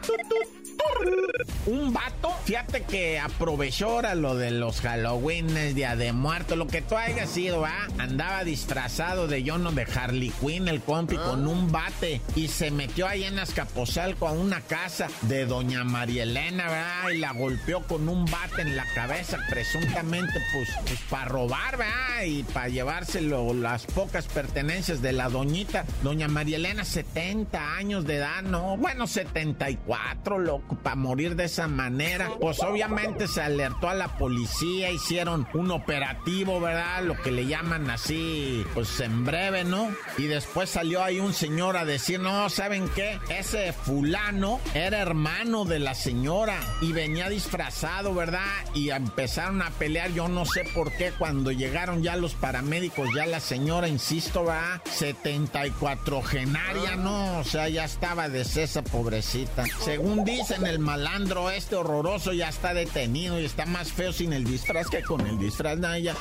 Un 1.65 1.93
vato, 1.93 2.31
fíjate 2.45 2.83
que 2.83 3.19
aprovechó 3.19 3.89
ahora 3.89 4.13
lo 4.13 4.35
de 4.35 4.51
los 4.51 4.81
Halloween, 4.81 5.73
Día 5.73 5.95
de 5.95 6.13
Muerto, 6.13 6.55
lo 6.55 6.67
que 6.67 6.81
tú 6.81 6.95
hayas 6.95 7.29
sido, 7.29 7.61
¿va? 7.61 7.87
Andaba 7.97 8.43
disfrazado 8.43 9.27
de 9.27 9.41
Yono 9.41 9.71
de 9.71 9.83
Harley 9.83 10.31
Quinn, 10.39 10.67
el 10.67 10.81
compi, 10.81 11.17
con 11.17 11.47
un 11.47 11.71
bate 11.71 12.21
y 12.35 12.49
se 12.49 12.69
metió 12.69 13.07
ahí 13.07 13.23
en 13.23 13.39
Azcapotzalco 13.39 14.27
a 14.27 14.31
una 14.31 14.61
casa 14.61 15.07
de 15.23 15.45
doña 15.45 15.83
María 15.83 16.23
Elena, 16.23 16.65
¿verdad? 16.65 17.09
Y 17.13 17.17
la 17.17 17.33
golpeó 17.33 17.81
con 17.87 18.07
un 18.07 18.25
bate 18.25 18.61
en 18.61 18.75
la 18.75 18.85
cabeza, 18.93 19.39
presuntamente, 19.49 20.39
pues, 20.53 20.69
pues 20.85 20.99
para 21.09 21.25
robar, 21.25 21.77
¿verdad? 21.77 22.23
Y 22.25 22.43
para 22.43 22.69
llevárselo 22.69 23.53
las 23.53 23.85
pocas 23.87 24.27
pertenencias 24.27 25.01
de 25.01 25.13
la 25.13 25.29
doñita, 25.35 25.83
doña 26.01 26.29
María 26.29 26.55
Elena, 26.55 26.85
70 26.85 27.75
años 27.75 28.05
de 28.05 28.15
edad, 28.15 28.41
no, 28.41 28.77
bueno, 28.77 29.05
74, 29.05 30.39
loco, 30.39 30.77
para 30.81 30.95
morir 30.95 31.35
de 31.35 31.43
esa 31.43 31.67
manera. 31.67 32.31
Pues 32.39 32.63
obviamente 32.63 33.27
se 33.27 33.41
alertó 33.41 33.89
a 33.89 33.95
la 33.95 34.17
policía, 34.17 34.91
hicieron 34.91 35.45
un 35.53 35.71
operativo, 35.71 36.61
¿verdad? 36.61 37.03
Lo 37.03 37.21
que 37.21 37.31
le 37.31 37.47
llaman 37.47 37.89
así, 37.89 38.65
pues 38.73 38.97
en 39.01 39.25
breve, 39.25 39.65
¿no? 39.65 39.89
Y 40.17 40.27
después 40.27 40.69
salió 40.69 41.03
ahí 41.03 41.19
un 41.19 41.33
señor 41.33 41.75
a 41.75 41.83
decir, 41.83 42.21
no, 42.21 42.49
¿saben 42.49 42.87
qué? 42.95 43.19
Ese 43.27 43.73
fulano 43.73 44.61
era 44.73 44.99
hermano 45.01 45.65
de 45.65 45.79
la 45.79 45.95
señora 45.95 46.57
y 46.81 46.93
venía 46.93 47.27
disfrazado, 47.27 48.15
¿verdad? 48.15 48.45
Y 48.73 48.91
empezaron 48.91 49.61
a 49.61 49.71
pelear, 49.71 50.13
yo 50.13 50.29
no 50.29 50.45
sé 50.45 50.63
por 50.73 50.93
qué, 50.93 51.11
cuando 51.11 51.51
llegaron 51.51 52.03
ya 52.03 52.15
los 52.15 52.35
paramédicos, 52.35 53.09
ya 53.13 53.25
la 53.25 53.41
señora, 53.41 53.89
insisto, 53.89 54.45
va, 54.45 54.81
se 54.89 55.13
74 55.25 56.21
genaria, 56.21 56.95
no, 56.97 57.39
o 57.39 57.43
sea, 57.43 57.67
ya 57.67 57.85
estaba 57.85 58.29
de 58.29 58.41
esa 58.41 58.83
pobrecita. 58.83 59.63
Según 59.83 60.23
dicen, 60.23 60.67
el 60.67 60.77
malandro 60.77 61.49
este 61.49 61.75
horroroso 61.75 62.31
ya 62.31 62.47
está 62.47 62.75
detenido 62.75 63.41
y 63.41 63.45
está 63.45 63.65
más 63.65 63.91
feo 63.91 64.13
sin 64.13 64.33
el 64.33 64.43
disfraz 64.43 64.87
que 64.87 65.01
con 65.01 65.25
el 65.25 65.39
disfraz, 65.39 65.79
Naya. 65.79 66.15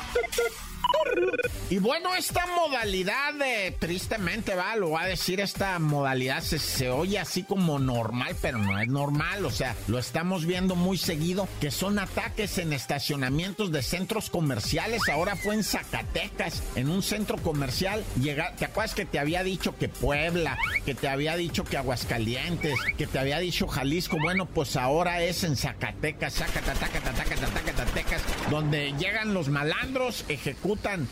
Y 1.69 1.79
bueno, 1.79 2.13
esta 2.15 2.45
modalidad 2.45 3.33
tristemente, 3.79 4.53
va, 4.55 4.75
lo 4.75 4.91
va 4.91 5.01
a 5.01 5.07
decir, 5.07 5.39
esta 5.39 5.79
modalidad 5.79 6.41
se, 6.41 6.59
se, 6.59 6.89
oye 6.89 7.17
así 7.17 7.43
como 7.43 7.79
normal, 7.79 8.35
pero 8.41 8.59
no 8.59 8.79
es 8.79 8.87
normal, 8.87 9.45
o 9.45 9.51
sea, 9.51 9.75
lo 9.87 9.97
estamos 9.97 10.45
viendo 10.45 10.75
muy 10.75 10.97
seguido, 10.97 11.47
que 11.59 11.71
son 11.71 11.97
ataques 11.97 12.59
en 12.59 12.71
estacionamientos 12.71 13.71
de 13.71 13.81
centros 13.81 14.29
comerciales, 14.29 15.01
ahora 15.09 15.35
fue 15.35 15.55
en 15.55 15.63
Zacatecas, 15.63 16.61
en 16.75 16.89
un 16.89 17.01
centro 17.01 17.37
comercial, 17.37 18.03
llega, 18.21 18.55
¿te 18.55 18.65
acuerdas 18.65 18.93
que 18.93 19.05
te 19.05 19.17
había 19.17 19.43
dicho 19.43 19.75
que 19.75 19.89
Puebla, 19.89 20.57
que 20.85 20.93
te 20.93 21.07
había 21.07 21.35
dicho 21.35 21.63
que 21.63 21.77
Aguascalientes, 21.77 22.77
que 22.95 23.07
te 23.07 23.17
había 23.17 23.39
dicho 23.39 23.67
Jalisco? 23.67 24.17
Bueno, 24.21 24.45
pues 24.45 24.75
ahora 24.75 25.23
es 25.23 25.43
en 25.43 25.55
Zacatecas, 25.55 26.43
donde 28.51 28.93
llegan 28.99 29.33
los 29.33 29.49
malandros, 29.49 30.25
ejecutan 30.29 30.64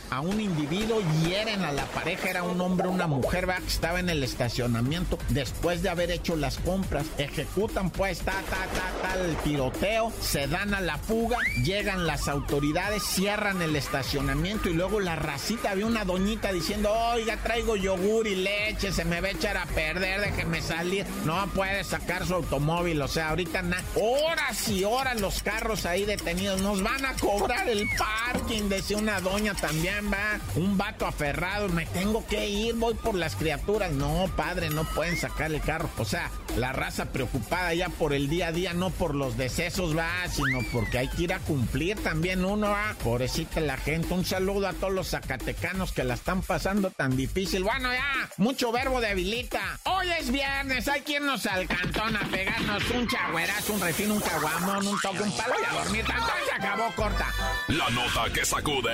a 0.10 0.20
un 0.20 0.42
individuo, 0.42 1.00
hieren 1.24 1.62
a 1.64 1.72
la 1.72 1.86
pareja, 1.86 2.28
era 2.28 2.42
un 2.42 2.60
hombre, 2.60 2.88
una 2.88 3.06
mujer, 3.06 3.48
¿va? 3.48 3.58
que 3.58 3.68
estaba 3.68 4.00
en 4.00 4.10
el 4.10 4.24
estacionamiento 4.24 5.20
después 5.30 5.84
de 5.84 5.90
haber 5.90 6.10
hecho 6.10 6.36
las 6.36 6.58
compras. 6.58 7.06
Ejecutan 7.20 7.92
pues, 7.92 8.20
ta, 8.20 8.32
ta, 8.32 8.66
ta, 8.74 9.14
ta, 9.14 9.20
el 9.22 9.36
tiroteo, 9.38 10.12
se 10.20 10.48
dan 10.48 10.74
a 10.74 10.82
la 10.82 10.98
fuga, 10.98 11.38
llegan 11.64 12.08
las 12.08 12.28
autoridades, 12.28 13.04
cierran 13.04 13.62
el 13.62 13.76
estacionamiento 13.76 14.70
y 14.70 14.74
luego 14.74 15.00
la 15.00 15.16
racita, 15.16 15.70
había 15.70 15.86
una 15.86 16.04
doñita 16.04 16.52
diciendo, 16.52 16.92
oiga, 16.92 17.38
traigo 17.38 17.76
yogur 17.76 18.26
y 18.26 18.36
leche, 18.36 18.92
se 18.92 19.06
me 19.06 19.22
va 19.22 19.28
a 19.28 19.32
echar 19.32 19.58
a 19.58 19.68
perder, 19.68 20.20
déjeme 20.20 20.64
salir. 20.64 21.06
No 21.26 21.46
puede 21.54 21.84
sacar 21.84 22.26
su 22.26 22.34
automóvil, 22.34 23.00
o 23.04 23.08
sea, 23.08 23.30
ahorita 23.30 23.62
nada. 23.62 23.84
Horas 23.96 24.68
y 24.68 24.84
horas 24.84 25.22
los 25.22 25.44
carros 25.44 25.86
ahí 25.86 26.06
detenidos, 26.06 26.62
nos 26.62 26.82
van 26.82 27.06
a 27.06 27.14
cobrar 27.14 27.70
el 27.70 27.88
parking, 28.00 28.68
decía 28.68 28.98
una 28.98 29.22
doña 29.22 29.43
también, 29.52 30.12
va. 30.12 30.40
Un 30.56 30.78
vato 30.78 31.06
aferrado, 31.06 31.68
me 31.70 31.86
tengo 31.86 32.26
que 32.26 32.48
ir, 32.48 32.76
voy 32.76 32.94
por 32.94 33.16
las 33.16 33.36
criaturas. 33.36 33.92
No, 33.92 34.32
padre, 34.38 34.70
no 34.70 34.86
pueden 34.86 35.18
sacar 35.18 35.52
el 35.52 35.62
carro. 35.62 35.90
O 35.98 36.06
sea, 36.06 36.32
la 36.56 36.72
raza 36.72 37.12
preocupada 37.12 37.74
ya 37.74 37.90
por 37.90 38.14
el 38.14 38.30
día 38.30 38.48
a 38.48 38.52
día, 38.54 38.74
no 38.74 38.90
por 38.90 39.16
los 39.16 39.38
decesos, 39.38 39.98
va, 39.98 40.10
sino 40.30 40.60
porque 40.72 41.00
hay 41.00 41.10
que 41.10 41.24
ir 41.24 41.34
a 41.34 41.40
cumplir 41.40 42.02
también 42.02 42.46
uno, 42.46 42.70
va. 42.70 42.96
Pobrecita 43.04 43.60
la 43.60 43.78
gente. 43.78 44.14
Un 44.14 44.26
saludo 44.26 44.68
a 44.68 44.74
todos 44.74 44.94
los 44.94 45.10
zacatecanos 45.10 45.92
que 45.92 46.04
la 46.04 46.14
están 46.14 46.42
pasando 46.42 46.92
tan 46.92 47.18
difícil. 47.18 47.64
Bueno, 47.64 47.92
ya, 47.92 48.30
mucho 48.38 48.72
verbo 48.72 49.02
debilita. 49.02 49.80
Hoy 49.84 50.08
es 50.20 50.32
viernes, 50.32 50.88
hay 50.88 51.02
quien 51.02 51.26
nos 51.26 51.46
al 51.46 51.68
cantón 51.68 52.16
a 52.16 52.22
pegarnos 52.30 52.90
un 52.92 53.08
chagüerazo, 53.08 53.74
un 53.74 53.82
refín, 53.82 54.12
un 54.12 54.22
caguamón, 54.22 54.88
un 54.88 55.00
toque, 55.02 55.24
un 55.24 55.36
palo 55.36 55.56
y 55.60 55.66
a 55.66 55.84
dormir. 55.84 56.06
Tanto 56.06 56.32
se 56.46 56.56
acabó 56.56 56.92
corta. 56.96 57.28
La 57.68 57.90
nota 57.90 58.32
que 58.34 58.46
sacude. 58.46 58.94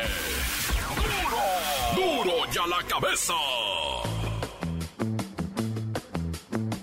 ¡Duro! 1.96 2.24
¡Duro 2.24 2.51
ya 2.51 2.67
la 2.67 2.84
cabeza! 2.88 3.34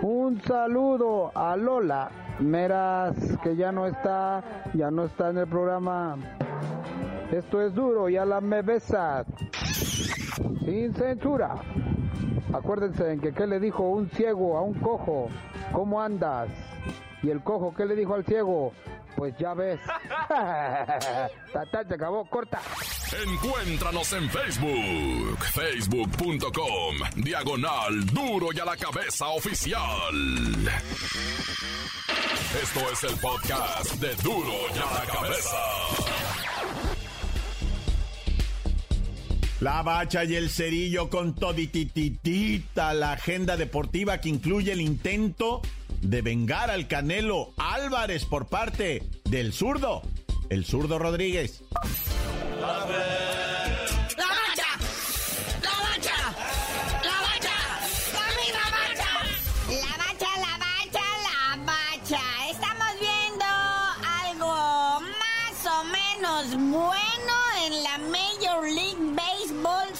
Un 0.00 0.40
saludo 0.42 1.32
a 1.34 1.54
Lola 1.54 2.10
Meras, 2.40 3.14
que 3.42 3.54
ya 3.54 3.72
no 3.72 3.86
está, 3.86 4.42
ya 4.72 4.90
no 4.90 5.04
está 5.04 5.28
en 5.28 5.36
el 5.36 5.48
programa. 5.48 6.16
Esto 7.32 7.62
es 7.62 7.74
duro, 7.74 8.10
ya 8.10 8.26
la 8.26 8.42
me 8.42 8.60
besas. 8.60 9.26
Sin 10.66 10.94
censura. 10.94 11.54
Acuérdense 12.52 13.10
en 13.10 13.20
que 13.20 13.32
qué 13.32 13.46
le 13.46 13.58
dijo 13.58 13.82
un 13.84 14.10
ciego 14.10 14.58
a 14.58 14.60
un 14.60 14.74
cojo, 14.74 15.28
¿cómo 15.72 16.00
andas? 16.02 16.50
Y 17.22 17.30
el 17.30 17.42
cojo, 17.42 17.74
¿qué 17.74 17.86
le 17.86 17.96
dijo 17.96 18.14
al 18.14 18.26
ciego? 18.26 18.74
Pues 19.16 19.34
ya 19.38 19.54
ves. 19.54 19.80
Tata, 20.28 21.84
te 21.88 21.94
acabó, 21.94 22.28
corta. 22.28 22.60
Encuéntranos 23.26 24.12
en 24.12 24.28
Facebook, 24.28 25.38
facebook.com, 25.54 26.96
diagonal 27.16 28.04
duro 28.12 28.48
y 28.52 28.60
a 28.60 28.64
la 28.66 28.76
cabeza 28.76 29.28
oficial. 29.28 29.80
Esto 32.62 32.80
es 32.92 33.04
el 33.04 33.18
podcast 33.18 33.92
de 33.94 34.14
duro 34.16 34.52
y 34.74 34.78
a 34.78 35.00
la 35.00 35.06
cabeza. 35.10 35.56
La 39.62 39.80
bacha 39.82 40.24
y 40.24 40.34
el 40.34 40.50
cerillo 40.50 41.08
con 41.08 41.36
todititita 41.36 42.92
la 42.94 43.12
agenda 43.12 43.56
deportiva 43.56 44.18
que 44.20 44.28
incluye 44.28 44.72
el 44.72 44.80
intento 44.80 45.62
de 46.00 46.20
vengar 46.20 46.68
al 46.68 46.88
Canelo 46.88 47.52
Álvarez 47.58 48.24
por 48.24 48.48
parte 48.48 49.04
del 49.22 49.52
zurdo, 49.52 50.02
el 50.50 50.64
zurdo 50.64 50.98
Rodríguez. 50.98 51.62
¡La 52.60 53.21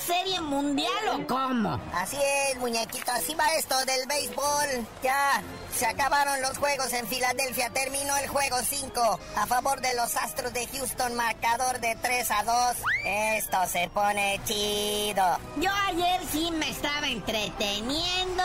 Serie 0.06 0.40
Mundial 0.40 1.08
o 1.14 1.26
cómo? 1.26 1.80
Así 1.94 2.16
es, 2.16 2.58
muñequito, 2.58 3.12
así 3.12 3.34
va 3.34 3.46
esto 3.54 3.76
del 3.84 4.06
béisbol. 4.08 4.86
Ya, 5.02 5.42
se 5.76 5.86
acabaron 5.86 6.40
los 6.42 6.58
juegos 6.58 6.92
en 6.92 7.06
Filadelfia, 7.06 7.70
terminó 7.70 8.16
el 8.16 8.28
juego 8.28 8.56
5 8.62 9.20
a 9.36 9.46
favor 9.46 9.80
de 9.80 9.94
los 9.94 10.16
Astros 10.16 10.52
de 10.52 10.66
Houston, 10.66 11.14
marcador 11.14 11.80
de 11.80 11.96
3 12.02 12.30
a 12.30 12.44
2. 12.44 12.76
Esto 13.04 13.58
se 13.68 13.88
pone 13.88 14.40
chido. 14.44 15.38
Yo 15.56 15.70
ayer 15.88 16.20
sí 16.30 16.50
me 16.52 16.68
estaba 16.70 17.08
entreteniendo, 17.08 18.42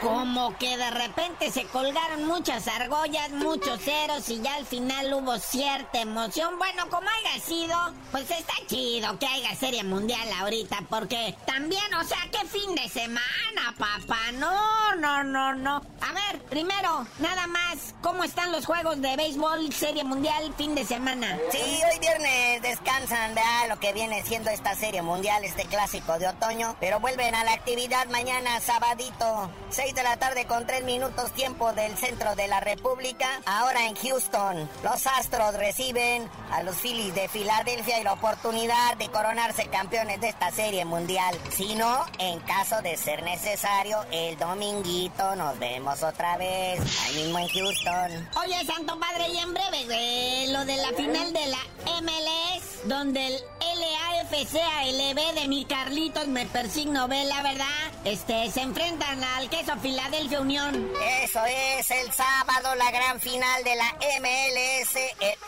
como 0.00 0.56
que 0.58 0.76
de 0.76 0.90
repente 0.90 1.50
se 1.50 1.64
colgaron 1.64 2.26
muchas 2.26 2.66
argollas, 2.66 3.30
muchos 3.30 3.80
ceros 3.80 4.28
y 4.28 4.40
ya 4.40 4.54
al 4.54 4.66
final 4.66 5.12
hubo 5.14 5.38
cierta 5.38 6.00
emoción. 6.00 6.58
Bueno, 6.58 6.88
como 6.90 7.08
haya 7.08 7.44
sido, 7.44 7.76
pues 8.10 8.30
está 8.30 8.54
chido 8.66 9.18
que 9.18 9.26
haya 9.26 9.54
Serie 9.54 9.84
Mundial 9.84 10.28
ahorita, 10.40 10.78
porque 10.88 11.34
también, 11.46 11.92
o 11.94 12.04
sea, 12.04 12.18
qué 12.30 12.46
fin 12.46 12.74
de 12.74 12.88
semana, 12.88 13.74
papá. 13.76 14.18
No, 14.34 14.94
no, 14.96 15.24
no, 15.24 15.54
no. 15.54 15.76
A 15.76 16.12
ver, 16.12 16.42
primero, 16.44 17.06
nada 17.18 17.46
más, 17.46 17.94
¿cómo 18.02 18.24
están 18.24 18.52
los 18.52 18.66
juegos 18.66 19.00
de 19.00 19.16
béisbol 19.16 19.72
Serie 19.72 20.04
Mundial 20.04 20.52
fin 20.56 20.74
de 20.74 20.84
semana? 20.84 21.38
Sí, 21.50 21.58
hoy 21.58 21.98
viernes 21.98 22.62
descansan, 22.62 23.34
¿verdad? 23.34 23.68
Lo 23.68 23.78
que 23.78 23.92
viene 23.92 24.22
siendo 24.22 24.50
esta 24.50 24.74
Serie 24.74 25.02
Mundial, 25.02 25.44
este 25.44 25.64
clásico 25.66 26.18
de 26.18 26.28
otoño, 26.28 26.76
pero 26.80 27.00
vuelven 27.00 27.34
a 27.34 27.44
la 27.44 27.52
actividad 27.52 28.06
mañana, 28.08 28.60
sabadito, 28.60 29.50
6 29.70 29.94
de 29.94 30.02
la 30.02 30.16
tarde 30.16 30.46
con 30.46 30.66
3 30.66 30.84
minutos 30.84 31.32
tiempo 31.32 31.72
del 31.72 31.96
centro 31.96 32.34
de 32.34 32.48
la 32.48 32.60
República. 32.60 33.28
Ahora 33.44 33.86
en 33.86 33.94
Houston, 33.96 34.68
los 34.82 35.06
Astros 35.06 35.54
reciben 35.54 36.28
a 36.50 36.62
los 36.62 36.76
Phillies 36.76 37.14
de 37.14 37.28
Filadelfia 37.28 38.00
y 38.00 38.04
la 38.04 38.14
oportunidad 38.14 38.96
de 38.96 39.08
coronarse 39.08 39.66
campeones 39.66 40.20
de 40.20 40.28
esta 40.28 40.50
Serie 40.50 40.67
Mundial. 40.68 41.34
Si 41.50 41.74
no, 41.76 42.04
en 42.18 42.40
caso 42.40 42.82
de 42.82 42.94
ser 42.98 43.22
necesario, 43.22 44.04
el 44.12 44.36
dominguito 44.36 45.34
nos 45.34 45.58
vemos 45.58 46.02
otra 46.02 46.36
vez, 46.36 46.78
ahí 47.04 47.14
mismo 47.14 47.38
en 47.38 47.48
Houston. 47.48 48.28
Oye, 48.44 48.66
Santo 48.66 49.00
Padre, 49.00 49.28
y 49.32 49.38
en 49.38 49.54
breve, 49.54 49.86
eh, 49.90 50.48
lo 50.52 50.66
de 50.66 50.76
la 50.76 50.88
final 50.88 51.32
de 51.32 51.46
la 51.46 51.58
MLS, 52.02 52.84
donde 52.84 53.26
el 53.28 53.42
LAFC 53.80 54.60
ALB 54.60 55.40
de 55.40 55.48
mi 55.48 55.64
Carlitos 55.64 56.28
me 56.28 56.44
persigno 56.44 57.08
ve 57.08 57.24
la 57.24 57.42
verdad, 57.42 57.66
este, 58.04 58.50
se 58.50 58.60
enfrentan 58.60 59.24
al 59.24 59.48
queso 59.48 59.74
Filadelfia 59.80 60.40
Unión. 60.40 60.90
Eso 61.22 61.40
es, 61.46 61.90
el 61.90 62.12
sábado 62.12 62.74
la 62.74 62.90
gran 62.90 63.20
final 63.20 63.64
de 63.64 63.74
la 63.74 63.96
MLS, 64.20 64.96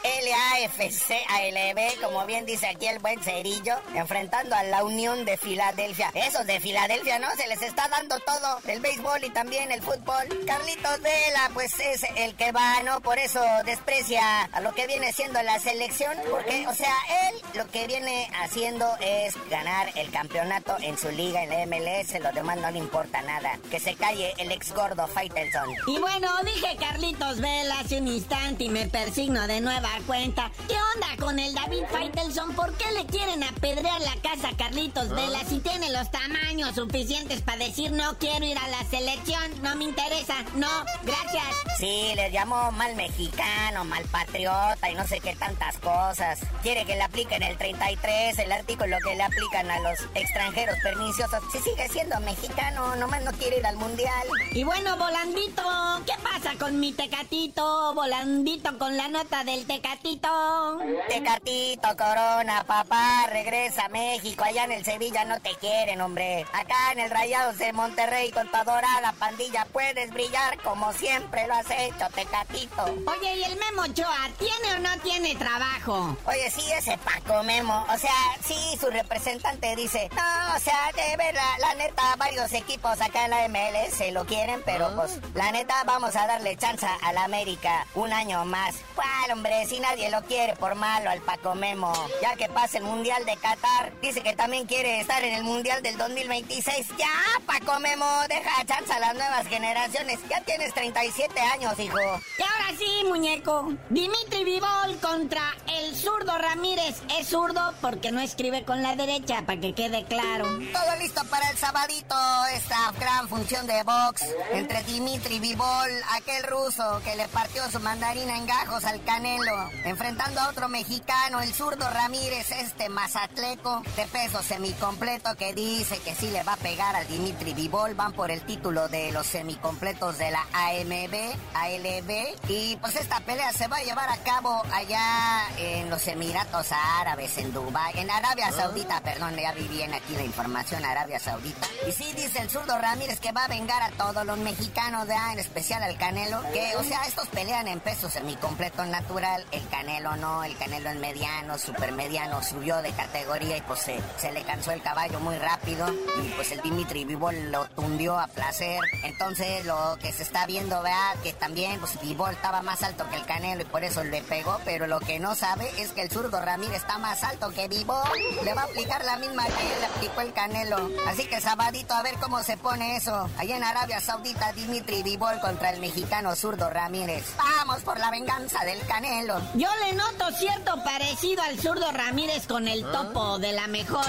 el 0.03 0.31
LAFC 0.31 1.13
ALB, 1.29 2.01
como 2.03 2.25
bien 2.25 2.47
dice 2.47 2.69
aquí 2.69 2.87
el 2.87 3.01
buen 3.01 3.23
Cerillo, 3.23 3.75
enfrentando 3.95 4.57
a 4.57 4.63
la 4.63 4.83
Unión 4.83 5.10
de 5.19 5.37
Filadelfia. 5.37 6.11
Esos 6.15 6.47
de 6.47 6.61
Filadelfia, 6.61 7.19
¿no? 7.19 7.29
Se 7.37 7.47
les 7.49 7.61
está 7.63 7.89
dando 7.89 8.19
todo, 8.21 8.61
el 8.69 8.81
béisbol 8.81 9.25
y 9.25 9.31
también 9.31 9.73
el 9.73 9.83
fútbol. 9.83 10.47
Carlitos 10.47 11.01
Vela, 11.03 11.51
pues 11.53 11.79
es 11.81 12.05
el 12.17 12.35
que 12.37 12.53
va, 12.53 12.83
¿no? 12.85 13.01
Por 13.01 13.19
eso 13.19 13.41
desprecia 13.65 14.45
a 14.45 14.61
lo 14.61 14.73
que 14.73 14.87
viene 14.87 15.13
siendo 15.13 15.43
la 15.43 15.59
selección, 15.59 16.17
porque, 16.31 16.67
o 16.69 16.75
sea, 16.75 16.95
él 17.29 17.43
lo 17.55 17.67
que 17.69 17.87
viene 17.89 18.31
haciendo 18.41 18.87
es 19.01 19.35
ganar 19.51 19.91
el 19.97 20.11
campeonato 20.11 20.77
en 20.81 20.97
su 20.97 21.11
liga 21.11 21.43
en 21.43 21.51
la 21.51 21.67
MLS, 21.67 22.21
lo 22.21 22.33
demás 22.33 22.59
no 22.59 22.71
le 22.71 22.79
importa 22.79 23.21
nada. 23.23 23.59
Que 23.71 23.81
se 23.81 23.97
calle 23.97 24.33
el 24.39 24.53
ex 24.53 24.73
gordo 24.73 25.09
Faitelson. 25.09 25.71
Y 25.89 25.99
bueno, 25.99 26.29
dije 26.45 26.77
Carlitos 26.79 27.41
Vela 27.41 27.81
hace 27.81 27.99
un 27.99 28.07
instante 28.07 28.65
y 28.65 28.69
me 28.69 28.87
persigno 28.87 29.47
de 29.49 29.61
nueva 29.61 29.91
cuenta. 30.07 30.53
¿Qué 30.69 30.77
onda 30.95 31.17
con 31.19 31.39
el 31.39 31.53
David 31.55 31.85
Faitelson? 31.91 32.55
¿Por 32.55 32.73
qué 32.77 32.91
le 32.93 33.07
quieren 33.07 33.43
apedrear 33.43 34.01
la 34.01 34.15
casa 34.23 34.51
Carlitos 34.57 35.00
Vela 35.09 35.41
si 35.49 35.61
tiene 35.61 35.91
los 35.91 36.11
tamaños 36.11 36.75
suficientes 36.75 37.41
para 37.41 37.65
decir 37.65 37.91
no 37.91 38.19
quiero 38.19 38.45
ir 38.45 38.59
a 38.59 38.69
la 38.69 38.85
selección, 38.85 39.63
no 39.63 39.75
me 39.77 39.85
interesa, 39.85 40.35
no, 40.57 40.69
gracias? 41.03 41.45
Sí, 41.79 42.13
les 42.15 42.31
llamó 42.33 42.71
mal 42.73 42.95
mexicano, 42.95 43.85
mal 43.85 44.05
patriota 44.05 44.91
y 44.91 44.95
no 44.95 45.07
sé 45.07 45.21
qué 45.21 45.35
tantas 45.35 45.79
cosas. 45.79 46.41
Quiere 46.63 46.85
que 46.85 46.97
le 46.97 47.03
apliquen 47.03 47.43
el 47.43 47.57
33, 47.57 48.39
el 48.39 48.53
artículo 48.53 48.99
que 49.03 49.17
le 49.17 49.23
aplican 49.23 49.71
a 49.71 49.81
los 49.81 49.99
extranjeros 50.15 50.77
perniciosos. 50.83 51.41
Si 51.51 51.59
sigue 51.61 51.89
siendo 51.89 52.21
mexicano, 52.21 52.95
nomás 52.97 53.23
no 53.25 53.33
quiere 53.33 53.59
ir 53.59 53.67
al 53.67 53.77
mundial. 53.77 54.29
Y 54.53 54.65
bueno, 54.65 54.99
volandito, 54.99 55.63
¿qué 56.07 56.15
pasa 56.23 56.59
con 56.59 56.79
mi 56.79 56.93
tecatito? 56.93 57.95
Volandito 57.95 58.77
con 58.79 58.97
la 58.97 59.09
nota 59.09 59.45
del 59.45 59.65
tecatito. 59.67 60.79
Tecatito, 61.09 61.89
Corona, 61.97 62.65
papá, 62.67 63.27
regresa 63.31 63.87
a 63.87 63.89
México. 63.89 64.45
Allá 64.45 64.65
en 64.65 64.73
el 64.73 64.85
Sevilla 64.91 65.25
no 65.25 65.41
te 65.41 65.55
quieren, 65.55 66.01
hombre. 66.01 66.45
Acá 66.53 66.91
en 66.91 66.99
el 66.99 67.11
Rayados 67.11 67.59
de 67.59 67.73
Monterrey 67.73 68.33
con 68.33 68.49
tu 68.49 68.57
adorada 68.57 69.13
pandilla 69.21 69.65
puedes 69.73 70.11
brillar 70.13 70.59
como 70.63 70.93
siempre 70.93 71.47
lo 71.47 71.55
has 71.55 71.71
hecho, 71.71 72.09
Tecatito. 72.13 72.87
Oye, 73.07 73.37
¿y 73.37 73.45
el 73.45 73.57
Memo 73.57 73.83
Ochoa 73.83 74.29
tiene 74.37 74.75
o 74.75 74.79
no 74.81 75.01
tiene 75.05 75.37
trabajo? 75.37 76.17
Oye, 76.27 76.51
sí, 76.51 76.63
ese 76.73 76.99
Paco 76.99 77.45
Memo. 77.45 77.87
O 77.89 77.99
sea, 77.99 78.11
sí, 78.45 78.57
su 78.81 78.91
representante 78.91 79.77
dice, 79.77 80.11
no, 80.11 80.57
o 80.57 80.59
sea, 80.59 80.91
de 80.97 81.17
ver 81.17 81.37
la, 81.37 81.75
neta, 81.75 82.17
varios 82.17 82.53
equipos 82.53 83.01
acá 83.01 83.27
en 83.27 83.31
la 83.31 83.49
MLS 83.49 84.13
lo 84.13 84.25
quieren, 84.25 84.61
pero 84.65 84.87
ah. 84.87 84.93
pues, 84.97 85.21
la 85.35 85.53
neta, 85.53 85.85
vamos 85.85 86.17
a 86.17 86.27
darle 86.27 86.57
chance 86.57 86.85
a 86.85 87.13
la 87.13 87.23
América 87.23 87.87
un 87.95 88.13
año 88.13 88.45
más. 88.45 88.75
¿Cuál, 88.97 89.31
hombre? 89.31 89.67
Si 89.67 89.79
nadie 89.79 90.11
lo 90.11 90.23
quiere 90.23 90.57
por 90.57 90.75
malo 90.75 91.11
al 91.11 91.21
Paco 91.21 91.55
Memo. 91.55 91.93
Ya 92.21 92.35
que 92.35 92.49
pasa 92.49 92.79
el 92.79 92.85
Mundial 92.85 93.25
de 93.25 93.37
Qatar, 93.37 93.93
dice 94.03 94.21
que 94.23 94.35
también 94.35 94.67
quiere 94.67 94.80
estar 94.87 95.23
en 95.23 95.35
el 95.35 95.45
Mundial 95.45 95.83
del 95.83 95.97
2026. 95.97 96.89
Ya, 96.99 97.09
Paco 97.47 97.79
Memo, 97.81 98.07
deja 98.29 98.65
chance 98.67 98.93
a 98.93 99.01
las 99.01 99.15
nuevas 99.15 99.47
generaciones. 99.47 100.19
Ya 100.29 100.41
tienes 100.43 100.73
37 100.75 101.41
años, 101.41 101.79
hijo. 101.79 101.99
Y 101.99 102.43
ahora 102.43 102.79
sí, 102.79 103.05
muñeco. 103.09 103.73
Dimitri 103.91 104.45
Vivol 104.45 104.99
contra 105.01 105.43
el 105.69 105.95
zurdo 105.95 106.37
Ramírez. 106.39 106.97
Es 107.19 107.29
zurdo 107.29 107.75
porque 107.81 108.13
no 108.13 108.21
escribe 108.21 108.65
con 108.65 108.83
la 108.83 108.97
derecha, 108.97 109.43
para 109.47 109.61
que 109.61 109.75
quede 109.75 110.05
claro. 110.05 110.47
Todo 110.73 110.97
listo 110.99 111.23
para 111.25 111.51
el 111.51 111.59
sabadito, 111.59 112.15
esta 112.55 112.93
gran 112.99 113.29
función 113.29 113.67
de 113.67 113.83
box 113.83 114.25
entre 114.53 114.83
Dimitri 114.85 115.41
Vivol, 115.41 115.91
aquel 116.13 116.43
ruso 116.45 117.01
que 117.05 117.17
le 117.17 117.29
partió 117.29 117.71
su 117.71 117.81
mandarina 117.81 118.37
en 118.37 118.47
gajos 118.47 118.85
al 118.85 119.03
Canelo, 119.05 119.71
enfrentando 119.85 120.41
a 120.41 120.49
otro 120.49 120.69
mexicano, 120.69 121.41
el 121.41 121.53
zurdo 121.53 121.89
Ramírez, 121.91 122.51
este 122.53 122.89
mazatleco 122.89 123.83
de 123.97 124.07
peso 124.07 124.43
semicompleto 124.71 125.35
que 125.35 125.53
dice 125.53 125.99
que 125.99 126.15
sí 126.15 126.31
le 126.31 126.45
va 126.45 126.53
a 126.53 126.57
pegar 126.57 126.95
al 126.95 127.07
Dimitri 127.09 127.55
Vivol. 127.55 127.95
Van 127.95 128.13
por 128.13 128.31
el 128.31 128.43
título 128.43 128.89
de 128.89 129.11
los 129.11 129.27
semicompletos 129.27 130.19
de 130.19 130.31
la 130.31 130.47
AMB, 130.53 131.15
ALB. 131.55 132.37
Y 132.49 132.77
pues 132.77 132.95
esta 132.97 133.21
pelea 133.21 133.53
se 133.53 133.67
va 133.67 133.79
a 133.79 133.83
llevar 133.83 134.09
a 134.09 134.17
cabo 134.19 134.63
allá 134.73 135.49
en 135.59 135.91
los 135.91 136.07
Emiratos 136.07 136.69
Árabes, 137.01 137.37
en 137.39 137.53
Dubái, 137.53 137.99
en 137.99 138.11
Arabia 138.11 138.47
ah. 138.49 138.53
Saudita, 138.53 139.01
perdón, 139.01 139.37
ya 139.37 139.53
vi 139.53 139.67
bien 139.67 139.93
aquí 139.93 140.15
la 140.15 140.23
información, 140.23 140.85
Arabia 140.85 141.19
Saudita. 141.19 141.67
Y 141.89 141.93
sí 141.93 142.13
dice 142.15 142.41
el 142.41 142.49
zurdo 142.49 142.79
Ramírez 142.79 143.19
que 143.19 143.33
va 143.33 143.45
a 143.45 143.49
vengar 143.49 143.83
a 143.83 143.91
todos 143.91 144.25
los 144.25 144.39
mexicanos, 144.39 145.09
de 145.09 145.15
en 145.33 145.39
especial 145.39 145.83
al 145.83 145.97
Canelo, 145.99 146.41
que, 146.53 146.77
o 146.77 146.85
sea, 146.85 147.05
estos 147.07 147.27
pelean 147.29 147.67
en 147.69 147.81
peso 147.81 148.09
semicompleto 148.09 148.85
natural, 148.87 149.45
el 149.51 149.67
Canelo 149.69 150.17
no, 150.17 150.45
el 150.45 150.57
Canelo 150.57 150.91
en 150.91 151.01
mediano, 151.01 151.59
super 151.59 151.93
mediano, 151.93 152.43
subió 152.43 152.81
de 152.83 152.93
categoría 152.93 153.57
y 153.57 153.61
pues 153.63 153.81
se, 153.81 154.01
se 154.19 154.33
le 154.33 154.45
el 154.69 154.83
caballo 154.83 155.21
muy 155.21 155.39
rápido 155.39 155.87
y 156.23 156.29
pues 156.37 156.53
el 156.53 156.61
Dimitri 156.61 157.05
Vivol 157.05 157.51
lo 157.51 157.67
tundió 157.69 158.19
a 158.19 158.27
placer. 158.27 158.79
Entonces 159.05 159.65
lo 159.65 159.97
que 160.01 160.13
se 160.13 160.23
está 160.23 160.47
viendo, 160.47 160.83
vea, 160.83 161.15
que 161.23 161.33
también 161.33 161.81
pues 161.81 161.99
Vivol 162.01 162.33
estaba 162.33 162.63
más 162.63 162.83
alto 162.83 163.09
que 163.09 163.17
el 163.17 163.25
Canelo 163.25 163.63
y 163.63 163.65
por 163.65 163.85
eso 163.85 164.05
le 164.05 164.23
pegó, 164.23 164.61
pero 164.65 164.87
lo 164.87 165.01
que 165.01 165.19
no 165.19 165.35
sabe 165.35 165.71
es 165.79 165.93
que 165.93 166.03
el 166.03 166.11
zurdo 166.11 166.41
Ramírez 166.41 166.77
está 166.77 166.99
más 166.99 167.25
alto 167.25 167.51
que 167.51 167.69
Vivol. 167.69 167.97
Le 168.45 168.55
va 168.55 168.63
a 168.63 168.65
aplicar 168.65 169.05
la 169.05 169.17
misma 169.17 169.45
que 169.45 169.81
le 169.81 169.87
aplicó 169.87 170.21
el 170.21 170.33
Canelo. 170.33 170.91
Así 171.09 171.27
que 171.27 171.41
sabadito 171.41 171.95
a 171.95 172.03
ver 172.03 172.15
cómo 172.21 172.43
se 172.43 172.57
pone 172.57 172.97
eso. 172.97 173.29
Allá 173.39 173.57
en 173.57 173.65
Arabia 173.65 174.01
Saudita, 174.01 174.53
Dimitri 174.53 175.03
Vivol 175.03 175.41
contra 175.41 175.71
el 175.71 175.81
mexicano 175.81 176.37
zurdo 176.37 176.69
Ramírez. 176.71 177.25
Vamos 177.37 177.83
por 177.83 177.99
la 177.99 178.11
venganza 178.11 178.65
del 178.65 178.81
Canelo. 178.87 179.41
Yo 179.55 179.69
le 179.85 179.95
noto 179.95 180.31
cierto 180.39 180.83
parecido 180.85 181.43
al 181.43 181.59
zurdo 181.59 181.91
Ramírez 181.93 182.47
con 182.47 182.69
el 182.69 182.83
topo 182.91 183.39
de 183.39 183.53
la 183.53 183.67
mejor. 183.67 184.07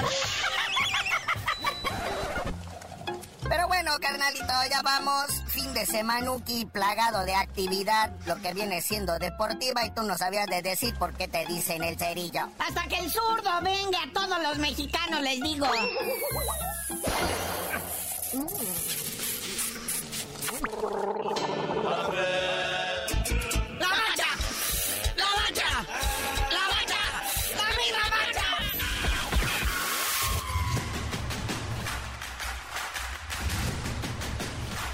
Carnalito, 4.02 4.54
ya 4.70 4.82
vamos. 4.82 5.28
Fin 5.48 5.74
de 5.74 5.86
semanuki 5.86 6.66
plagado 6.66 7.24
de 7.24 7.36
actividad, 7.36 8.12
lo 8.26 8.36
que 8.42 8.54
viene 8.54 8.82
siendo 8.82 9.18
deportiva 9.20 9.86
y 9.86 9.92
tú 9.92 10.04
no 10.04 10.18
sabías 10.18 10.48
de 10.48 10.62
decir 10.62 10.94
por 10.98 11.14
qué 11.14 11.28
te 11.28 11.46
dicen 11.46 11.84
el 11.84 11.98
cerillo. 11.98 12.50
Hasta 12.60 12.84
que 12.88 12.98
el 12.98 13.10
zurdo 13.10 13.62
venga 13.62 14.04
a 14.04 14.12
todos 14.14 14.42
los 14.44 14.58
mexicanos, 14.58 15.22
les 15.22 15.42
digo. 15.42 15.68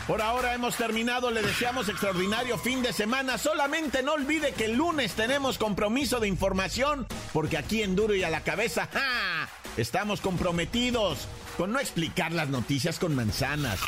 Por 0.08 0.22
ahora 0.22 0.54
hemos 0.54 0.78
terminado, 0.78 1.32
le 1.32 1.42
deseamos 1.42 1.90
extraordinario 1.90 2.58
fin 2.58 2.82
de 2.82 2.94
semana. 2.94 3.38
Solamente 3.38 4.02
no 4.04 4.14
olvide 4.14 4.54
que 4.54 4.64
el 4.64 4.78
lunes 4.78 5.16
tenemos 5.16 5.58
compromiso 5.58 6.22
de 6.22 6.30
información, 6.30 7.06
porque 7.34 7.58
aquí 7.58 7.84
en 7.84 7.98
Duro 7.98 8.16
y 8.16 8.24
a 8.24 8.30
la 8.30 8.40
cabeza, 8.42 8.88
¡ja! 8.94 9.50
estamos 9.76 10.22
comprometidos 10.22 11.28
con 11.58 11.74
no 11.74 11.80
explicar 11.80 12.32
las 12.32 12.48
noticias 12.48 13.00
con 13.00 13.16
manzanas, 13.16 13.82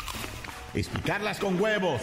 explicarlas 0.74 1.38
con 1.38 1.58
huevos. 1.58 2.02